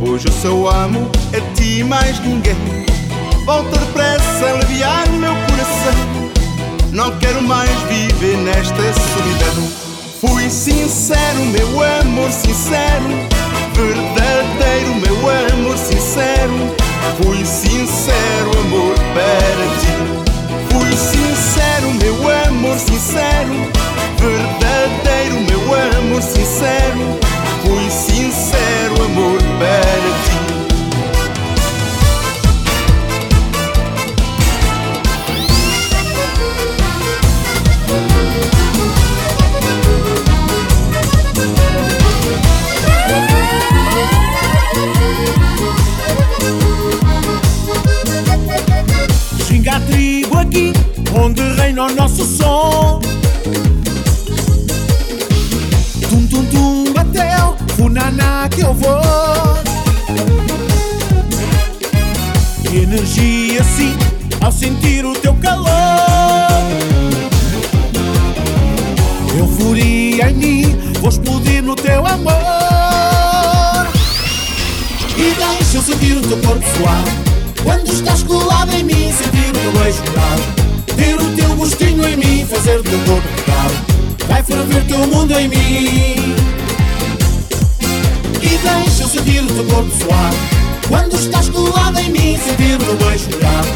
Hoje 0.00 0.28
eu 0.28 0.32
só 0.32 0.70
amo 0.70 1.10
a 1.36 1.54
ti 1.54 1.80
e 1.80 1.84
mais 1.84 2.20
ninguém. 2.20 2.54
Volta 3.44 3.76
depressa 3.78 4.46
aliviar 4.46 5.08
meu 5.10 5.34
coração. 5.34 6.32
Não 6.92 7.18
quero 7.18 7.42
mais 7.42 7.70
viver 7.88 8.36
nesta 8.36 8.74
solidão. 8.74 9.68
Fui 10.20 10.48
sincero, 10.48 11.40
meu 11.46 11.82
amor 12.00 12.30
sincero. 12.30 13.08
Verdadeiro, 13.74 14.94
meu 14.94 15.30
amor 15.52 15.76
sincero. 15.76 16.76
Fui 17.20 17.44
sincero, 17.44 18.50
amor 18.60 18.94
para 19.14 19.66
ti. 19.80 19.94
Fui 20.70 20.96
sincero, 20.96 21.92
meu 21.94 22.14
amor 22.30 22.43
sincero 22.78 23.84
Verdadeiro, 24.24 25.40
meu 25.42 25.98
amor 25.98 26.22
sincero. 26.22 27.20
Fui 27.62 27.90
sincero, 27.90 29.04
amor 29.04 29.38
para 29.58 30.38
ti 30.38 30.43
onde 51.34 51.60
reina 51.60 51.84
o 51.84 51.94
nosso 51.94 52.24
som. 52.24 53.00
Tum 56.08 56.26
tum 56.28 56.44
tum 56.46 56.92
bateu, 56.92 57.56
funaná 57.76 58.48
que 58.48 58.60
eu 58.60 58.72
vou. 58.74 59.02
Energia 62.72 63.62
sim, 63.64 63.96
ao 64.40 64.52
sentir 64.52 65.04
o 65.04 65.12
teu 65.14 65.34
calor. 65.34 65.68
Euforia 69.36 70.30
em 70.30 70.34
mim, 70.34 70.78
vou 71.00 71.10
explodir 71.10 71.62
no 71.62 71.74
teu 71.74 72.06
amor. 72.06 72.34
E 75.16 75.34
deixa 75.34 75.78
eu 75.78 75.82
sentir 75.82 76.16
o 76.16 76.20
teu 76.20 76.38
corpo 76.38 76.64
suar. 76.76 77.04
Quando 77.62 77.92
estás 77.92 78.22
colado 78.22 78.72
em 78.74 78.84
mim, 78.84 79.12
sentir 79.12 79.50
o 79.50 79.52
teu 79.52 79.72
beijo. 79.72 80.63
Ter 80.96 81.14
o 81.20 81.36
teu 81.36 81.56
gostinho 81.56 82.08
em 82.08 82.16
mim, 82.16 82.46
fazer 82.46 82.76
do 82.78 82.84
teu 82.84 82.98
corpo 83.00 83.28
pecado. 83.36 83.74
Vai 84.28 84.42
ferver 84.42 84.84
teu 84.84 84.98
mundo 85.06 85.32
em 85.38 85.48
mim. 85.48 86.34
E 88.42 88.58
deixa 88.58 89.02
eu 89.02 89.08
sentir 89.08 89.42
o 89.42 89.46
teu 89.46 89.64
corpo 89.64 89.90
suar. 90.02 90.32
Quando 90.88 91.14
estás 91.14 91.48
colado 91.48 91.98
em 91.98 92.10
mim, 92.10 92.38
sentir 92.38 92.74
o 92.74 92.78
teu 92.78 92.96
beijo 92.96 93.30
molhado. 93.32 93.68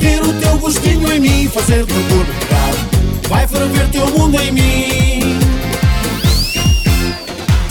Ter 0.00 0.22
o 0.22 0.32
teu 0.34 0.58
gostinho 0.58 1.12
em 1.12 1.20
mim, 1.20 1.48
fazer 1.48 1.84
do 1.84 1.86
teu 1.86 2.16
corpo 2.16 2.32
pecado. 2.40 2.92
Vai 3.28 3.46
ferver 3.46 3.88
teu 3.88 4.06
mundo 4.10 4.40
em 4.40 4.52
mim. 4.52 5.38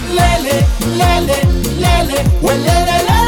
Lele, 0.09 0.65
lele, 0.97 1.39
lele, 1.77 2.19
ué, 2.43 2.53
lele, 2.53 2.97
lele, 3.07 3.20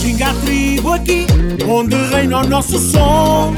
Xinga 0.00 0.30
aqui, 0.30 1.26
onde 1.68 1.96
reina 2.10 2.40
o 2.40 2.48
nosso 2.48 2.78
som. 2.78 3.57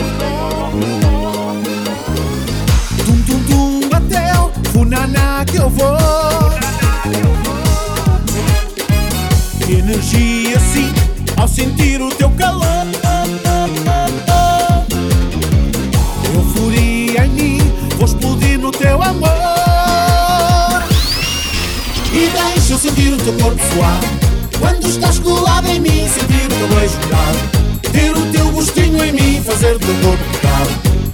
Energia 9.69 10.59
sim, 10.73 10.93
ao 11.37 11.49
sentir 11.49 12.01
o 12.01 12.09
teu 12.11 12.31
calor. 12.31 12.87
Euforia 16.35 17.25
em 17.25 17.29
mim, 17.31 17.59
vou 17.97 18.07
explodir 18.07 18.59
no 18.59 18.71
teu 18.71 19.03
amor. 19.03 19.31
E 22.13 22.29
deixa 22.29 22.73
eu 22.73 22.79
sentir 22.79 23.13
o 23.13 23.17
teu 23.17 23.33
corpo 23.35 23.61
suar. 23.73 24.01
Quando 24.59 24.87
estás 24.87 25.19
colado 25.19 25.69
em 25.69 25.81
mim, 25.81 26.09
sentir 26.09 26.47
o 26.47 26.49
teu 26.49 26.69
beijo 26.69 26.97
molhado. 27.05 27.39
Ter 27.93 28.17
o 28.17 28.27
teu 28.33 28.51
gostinho 28.51 29.05
em 29.05 29.13
mim, 29.13 29.43
fazer 29.43 29.73
do 29.75 29.81
teu 29.81 29.95
corpo 30.03 30.25
pecado. 30.33 30.71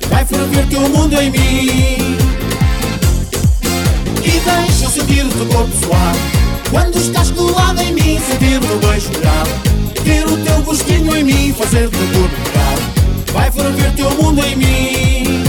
Vai 0.09 0.25
ferver 0.25 0.67
teu 0.69 0.89
mundo 0.89 1.15
em 1.21 1.31
mim. 1.31 2.36
E 4.27 4.41
deixa 4.41 4.85
eu 4.85 4.91
sentir 4.91 5.25
o 5.25 5.29
teu 5.29 5.47
corpo 5.47 5.73
suar. 5.85 6.13
Quando 6.71 6.97
estás 6.99 7.31
colado 7.31 7.81
em 7.81 7.93
mim, 7.93 8.19
sentir 8.19 8.57
o 8.57 8.61
teu 8.61 8.79
beijo 8.81 9.11
molhado. 9.13 9.51
Ter 10.05 10.27
o 10.27 10.37
teu 10.39 10.63
gostinho 10.63 11.17
em 11.17 11.25
mim, 11.25 11.55
fazer 11.57 11.89
do 11.89 11.97
teu 11.97 12.21
corpo 12.21 12.37
pecado. 12.43 12.83
Vai 13.33 13.51
ferver 13.53 13.93
teu 13.95 14.11
mundo 14.11 14.45
em 14.45 14.57
mim. 14.57 15.45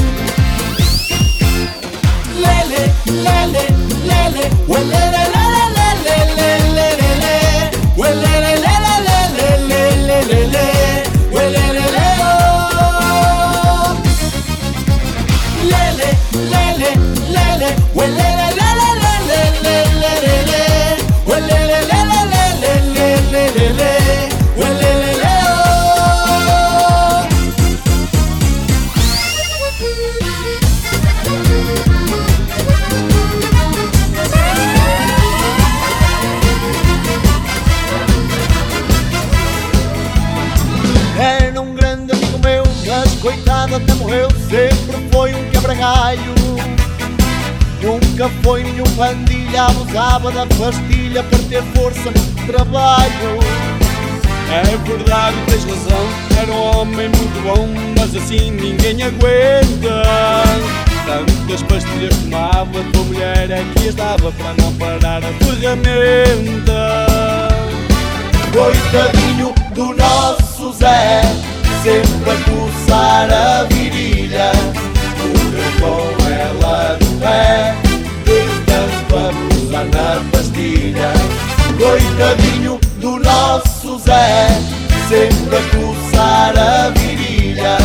Lele, 2.35 2.93
lele, 3.07 3.65
lele, 4.05 4.51
lele, 4.67 4.91
lele, 4.91 5.11
lele, 5.11 5.36
sempre 44.69 45.07
foi 45.11 45.33
um 45.33 45.49
quebra-galho. 45.49 46.35
Nunca 47.81 48.29
foi 48.43 48.63
nenhum 48.63 48.83
pandilha, 48.95 49.63
abusava 49.63 50.31
da 50.31 50.45
pastilha 50.45 51.23
para 51.23 51.39
ter 51.39 51.63
força 51.75 52.11
no 52.11 52.47
trabalho. 52.47 53.39
É 54.51 54.77
verdade, 54.77 55.35
tens 55.47 55.63
razão. 55.63 56.07
Era 56.41 56.51
um 56.51 56.79
homem 56.79 57.09
muito 57.09 57.43
bom, 57.43 57.67
mas 57.99 58.15
assim 58.15 58.51
ninguém 58.51 59.03
aguenta. 59.03 60.03
Tantas 61.05 61.63
pastilhas 61.63 62.15
tomava, 62.17 62.83
tua 62.91 63.03
mulher 63.03 63.49
é 63.51 63.63
que 63.75 63.87
as 63.87 63.95
dava 63.95 64.31
para 64.31 64.53
não 64.61 64.73
parar 64.73 65.23
a 65.23 65.31
ferramenta. 65.45 67.07
Coitadinho 68.51 69.53
do 69.73 69.93
nosso 69.95 70.73
Zé, 70.73 71.21
sempre 71.87 72.31
a 72.31 72.35
coçar 72.49 73.31
a 73.31 73.63
virilha. 73.63 74.51
Morreu 75.21 75.71
com 75.79 76.27
ela 76.29 76.97
no 76.99 77.19
pé, 77.21 77.75
de 78.25 78.39
tanto 78.65 79.15
abusar 79.15 79.85
na 79.85 80.29
pastilha. 80.29 81.13
Coitadinho 81.77 82.77
do 82.99 83.19
nosso 83.19 83.99
Zé, 83.99 84.49
sempre 85.07 85.55
a 85.55 85.61
coçar 85.71 86.57
a 86.57 86.89
virilha. 86.89 87.77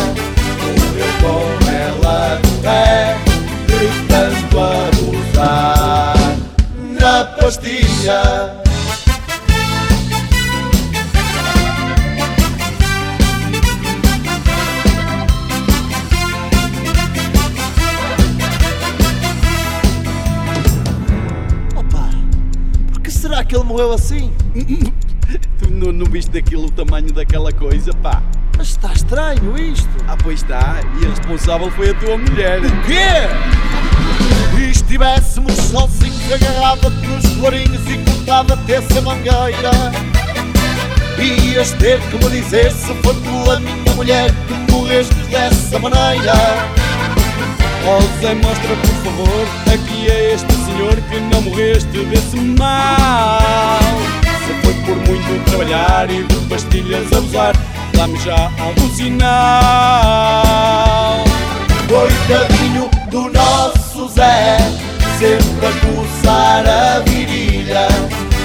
Morreu 0.61 1.13
com 1.21 1.45
ela 1.71 2.39
no 2.43 2.61
pé, 2.61 3.15
de 3.67 3.87
tanto 4.09 4.59
abusar 4.59 6.15
na 6.99 7.23
pastilha. 7.39 8.63
Que 23.53 23.57
ele 23.57 23.65
morreu 23.65 23.93
assim? 23.93 24.33
Tu 25.59 25.71
não, 25.71 25.91
não 25.91 26.05
viste 26.07 26.35
aquilo, 26.37 26.65
o 26.65 26.71
tamanho 26.71 27.13
daquela 27.13 27.51
coisa, 27.51 27.93
pá? 27.93 28.21
Mas 28.57 28.69
está 28.69 28.91
estranho 28.91 29.57
isto. 29.57 29.89
Ah, 30.07 30.17
pois 30.21 30.41
está. 30.41 30.79
E 30.99 31.05
a 31.05 31.09
responsável 31.09 31.71
foi 31.71 31.91
a 31.91 31.93
tua 31.93 32.17
mulher. 32.17 32.59
O 32.59 32.81
quê? 32.83 34.59
E 34.59 34.71
estivéssemos 34.71 35.53
sozinhos 35.53 36.31
agarrada 36.31 36.89
nos 36.89 37.25
florinhos 37.33 37.81
e 37.87 37.97
cortada 38.03 38.55
até 38.55 38.77
a 38.77 39.01
mangueira 39.01 39.71
Ias 41.19 41.71
ter 41.73 41.99
que 42.01 42.17
me 42.17 42.41
dizer 42.41 42.71
se 42.71 42.93
foi 43.01 43.13
tu 43.13 43.51
a 43.51 43.59
minha 43.59 43.93
mulher 43.95 44.31
que 44.47 44.71
morreste 44.71 45.15
dessa 45.29 45.79
maneira 45.79 46.82
Oh 47.85 47.99
Zé, 48.21 48.33
mostra 48.35 48.75
por 48.77 48.95
favor 49.03 49.45
Aqui 49.73 50.09
é 50.09 50.33
este 50.33 50.53
senhor 50.53 50.95
que 50.95 51.19
não 51.19 51.41
morreste 51.41 52.05
desse 52.05 52.37
mal. 52.37 53.79
Se 54.45 54.53
foi 54.63 54.73
por 54.85 54.95
muito 54.95 55.43
trabalhar 55.45 56.09
e 56.09 56.23
de 56.23 56.35
pastilhas 56.47 57.11
abusar 57.11 57.53
Dá-me 57.93 58.17
já 58.19 58.49
algum 58.57 58.89
sinal. 58.95 59.23
Coitadinho 61.89 62.89
do 63.11 63.29
nosso 63.31 64.07
Zé 64.09 64.57
Sempre 65.19 65.67
a 65.67 65.71
coçar 65.85 66.65
a 66.65 66.99
virilha. 66.99 67.87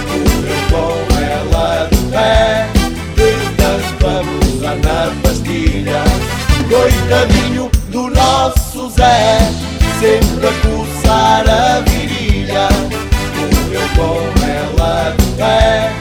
Correu 0.08 0.58
com 0.70 0.96
ela 1.16 1.74
é 1.76 1.86
do 1.88 2.10
pé 2.10 2.68
De 3.14 3.30
vamos 4.00 4.60
na 4.62 5.12
pastilha. 5.22 6.02
Coitadinho 6.68 7.77
do 7.98 8.10
nosso 8.10 8.90
Zé, 8.90 9.38
sempre 9.98 10.46
a 10.46 10.52
coçar 10.62 11.48
a 11.48 11.80
virilha, 11.80 12.68
o 13.34 13.70
meu 13.70 13.88
com 13.96 14.22
ela 14.46 15.16
pé 15.36 15.92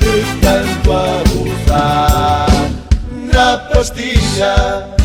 de 0.00 0.40
tanto 0.40 0.92
abusar 0.92 2.46
na 3.32 3.56
pastilha. 3.72 4.95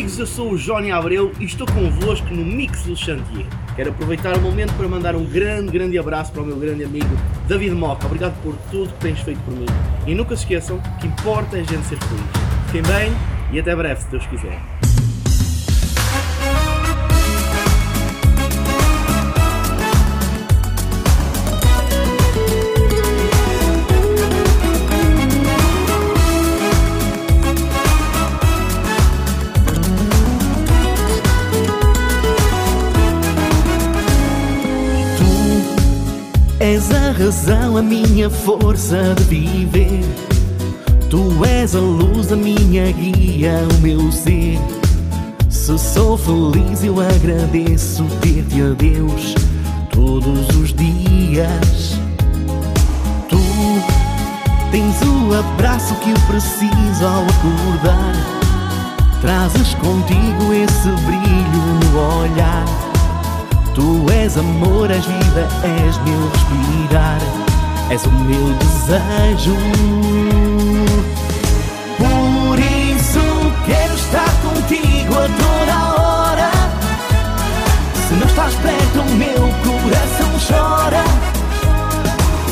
amigos, 0.00 0.18
eu 0.18 0.26
sou 0.26 0.52
o 0.52 0.56
Johnny 0.56 0.90
Abreu 0.90 1.30
e 1.38 1.44
estou 1.44 1.66
convosco 1.66 2.26
no 2.28 2.42
Mix 2.42 2.84
do 2.84 2.96
Chantier. 2.96 3.44
Quero 3.76 3.90
aproveitar 3.90 4.34
o 4.34 4.40
momento 4.40 4.72
para 4.72 4.88
mandar 4.88 5.14
um 5.14 5.24
grande, 5.24 5.70
grande 5.70 5.98
abraço 5.98 6.32
para 6.32 6.40
o 6.40 6.46
meu 6.46 6.56
grande 6.56 6.84
amigo 6.84 7.10
David 7.46 7.74
Moca. 7.74 8.06
Obrigado 8.06 8.34
por 8.42 8.56
tudo 8.70 8.90
que 8.94 9.00
tens 9.00 9.20
feito 9.20 9.40
por 9.40 9.52
mim. 9.52 9.66
E 10.06 10.14
nunca 10.14 10.34
se 10.36 10.44
esqueçam 10.44 10.80
que 10.98 11.06
importa 11.06 11.58
é 11.58 11.60
a 11.60 11.64
gente 11.64 11.84
ser 11.84 11.98
feliz. 11.98 12.24
Fiquem 12.66 12.82
bem 12.82 13.12
e 13.52 13.60
até 13.60 13.76
breve, 13.76 14.00
se 14.00 14.08
Deus 14.08 14.26
quiser. 14.26 14.89
És 36.60 36.90
a 36.90 37.12
razão, 37.12 37.78
a 37.78 37.82
minha 37.82 38.28
força 38.28 39.14
de 39.14 39.24
viver. 39.24 40.04
Tu 41.08 41.42
és 41.46 41.74
a 41.74 41.78
luz, 41.78 42.30
a 42.30 42.36
minha 42.36 42.92
guia, 42.92 43.66
o 43.74 43.80
meu 43.80 44.12
ser. 44.12 44.58
Se 45.48 45.78
sou 45.78 46.18
feliz, 46.18 46.84
eu 46.84 47.00
agradeço 47.00 48.04
ter-te 48.20 48.60
a 48.60 48.74
Deus 48.74 49.34
todos 49.90 50.54
os 50.54 50.74
dias. 50.74 51.98
Tu 53.30 53.38
tens 54.70 54.96
o 55.00 55.34
abraço 55.38 55.94
que 55.94 56.10
eu 56.10 56.20
preciso 56.28 57.06
ao 57.06 57.22
acordar. 57.22 58.12
Trazes 59.22 59.72
contigo 59.76 60.52
esse 60.52 60.90
brilho 61.06 61.90
no 61.90 62.20
olhar 62.20 62.89
Tu 63.80 64.12
és 64.12 64.36
amor, 64.36 64.90
és 64.90 65.06
vida, 65.06 65.46
és 65.64 65.96
meu 66.04 66.20
respirar. 66.34 67.18
És 67.88 68.04
o 68.04 68.10
meu 68.10 68.46
desejo. 68.62 69.54
Por 71.96 72.58
isso 72.58 73.24
quero 73.64 73.94
estar 73.94 74.30
contigo 74.44 75.14
a 75.14 75.26
toda 75.42 75.76
hora. 75.94 76.50
Se 78.06 78.14
não 78.16 78.26
estás 78.26 78.54
perto, 78.56 79.00
o 79.00 79.14
meu 79.14 79.42
coração 79.64 80.30
chora. 80.46 81.04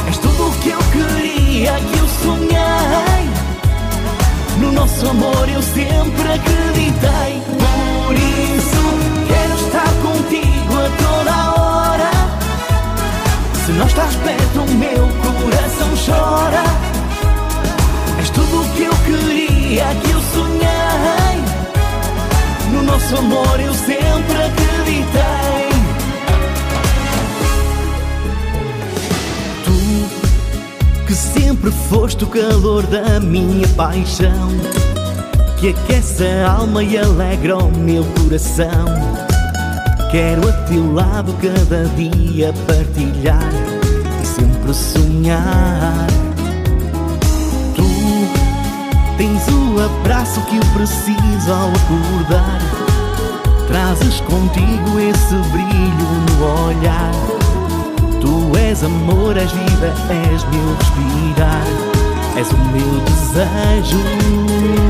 És 0.08 0.16
tudo 0.16 0.48
o 0.48 0.52
que 0.62 0.70
eu 0.70 0.80
queria, 0.94 1.74
que 1.74 1.98
eu 1.98 2.08
sonhei. 2.24 3.22
No 4.60 4.72
nosso 4.72 5.06
amor 5.10 5.46
eu 5.46 5.60
sempre 5.60 6.32
acreditei. 6.38 7.42
Por 7.60 8.14
isso 8.14 8.82
quero 9.28 9.54
estar 9.56 9.92
contigo 10.02 10.57
Se 13.68 13.72
não 13.74 13.86
estás 13.86 14.16
perto, 14.16 14.62
o 14.62 14.74
meu 14.76 15.06
coração 15.20 15.90
chora. 16.06 16.64
És 18.18 18.30
tudo 18.30 18.62
o 18.62 18.68
que 18.70 18.84
eu 18.84 18.92
queria, 19.04 19.84
que 20.02 20.10
eu 20.10 20.20
sonhei. 20.32 21.42
No 22.72 22.82
nosso 22.84 23.16
amor 23.18 23.60
eu 23.60 23.74
sempre 23.74 24.42
acreditei. 24.42 25.68
Tu 29.66 31.04
que 31.06 31.14
sempre 31.14 31.70
foste 31.90 32.24
o 32.24 32.26
calor 32.26 32.86
da 32.86 33.20
minha 33.20 33.68
paixão, 33.76 34.48
que 35.58 35.68
aquece 35.68 36.24
a 36.24 36.52
alma 36.52 36.82
e 36.82 36.96
alegra 36.96 37.58
o 37.58 37.70
meu 37.76 38.02
coração. 38.18 38.97
Quero 40.10 40.48
a 40.48 40.52
teu 40.64 40.94
lado 40.94 41.34
cada 41.34 41.84
dia 41.94 42.50
partilhar 42.66 43.52
e 44.22 44.26
sempre 44.26 44.72
sonhar. 44.72 46.06
Tu 47.76 47.82
tens 49.18 49.42
o 49.48 49.78
abraço 49.84 50.40
que 50.46 50.56
eu 50.56 50.64
preciso 50.72 51.52
ao 51.52 51.68
acordar. 51.68 52.58
Trazes 53.66 54.20
contigo 54.20 54.98
esse 54.98 55.34
brilho 55.50 56.08
no 56.38 56.68
olhar. 56.68 57.12
Tu 58.18 58.56
és 58.56 58.82
amor, 58.82 59.36
és 59.36 59.52
vida, 59.52 59.92
és 60.32 60.42
meu 60.44 60.74
respirar, 60.78 61.64
és 62.34 62.50
o 62.50 62.56
meu 62.72 63.00
desejo. 63.04 64.87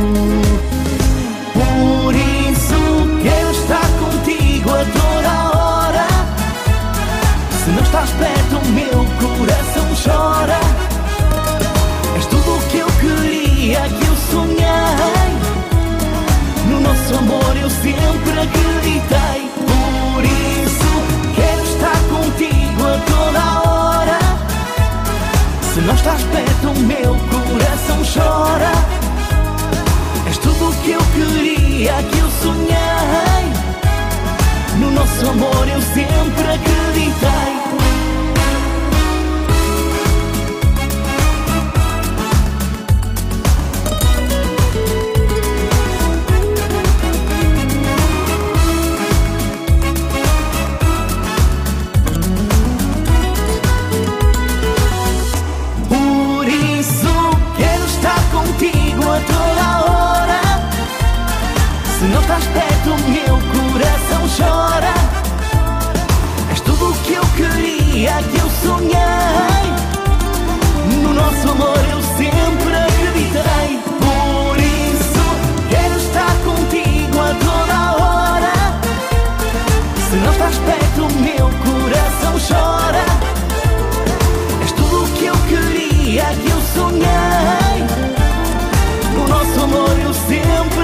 Nosso 17.08 17.24
amor 17.24 17.56
eu 17.56 17.70
sempre 17.70 18.32
acreditei. 18.32 19.50
Por 19.56 20.24
isso 20.24 20.92
quero 21.34 21.62
estar 21.64 21.98
contigo 22.10 22.82
a 22.84 22.98
toda 23.06 23.42
hora. 23.70 24.18
Se 25.72 25.80
não 25.80 25.94
estás 25.94 26.22
perto, 26.24 26.68
o 26.68 26.80
meu 26.80 27.16
coração 27.30 28.02
chora. 28.12 28.72
És 30.26 30.36
tudo 30.36 30.68
o 30.68 30.72
que 30.82 30.90
eu 30.90 31.00
queria, 31.14 31.94
que 32.02 32.18
eu 32.18 32.30
sonhei. 32.42 33.52
No 34.78 34.90
nosso 34.90 35.30
amor 35.30 35.66
eu 35.66 35.80
sempre 35.80 36.46
acreditei. 36.46 37.87
estás 62.38 62.46
perto, 62.46 62.90
meu 63.10 63.38
coração 63.52 64.28
chora. 64.36 64.94
És 66.50 66.60
tudo 66.60 66.90
o 66.90 66.94
que 67.02 67.14
eu 67.14 67.24
queria, 67.36 68.22
que 68.30 68.38
eu 68.38 68.50
sonhei. 68.62 69.64
No 71.02 71.12
nosso 71.14 71.50
amor 71.50 71.78
eu 71.90 72.00
sempre 72.16 72.74
acreditei. 72.74 73.80
Por 74.04 74.58
isso 74.58 75.24
quero 75.68 75.96
estar 75.98 76.34
contigo 76.44 77.18
a 77.20 77.34
toda 77.46 77.76
hora. 78.02 78.54
Se 80.10 80.16
não 80.16 80.32
estás 80.32 80.58
perto, 80.58 81.08
meu 81.20 81.50
coração 81.66 82.34
chora. 82.48 83.04
És 84.62 84.72
tudo 84.72 85.04
o 85.04 85.08
que 85.08 85.26
eu 85.26 85.36
queria, 85.48 86.24
que 86.24 86.50
eu 86.50 86.60
sonhei. 86.74 87.78
No 89.14 89.28
nosso 89.28 89.60
amor 89.64 89.98
eu 90.00 90.14
sempre 90.14 90.77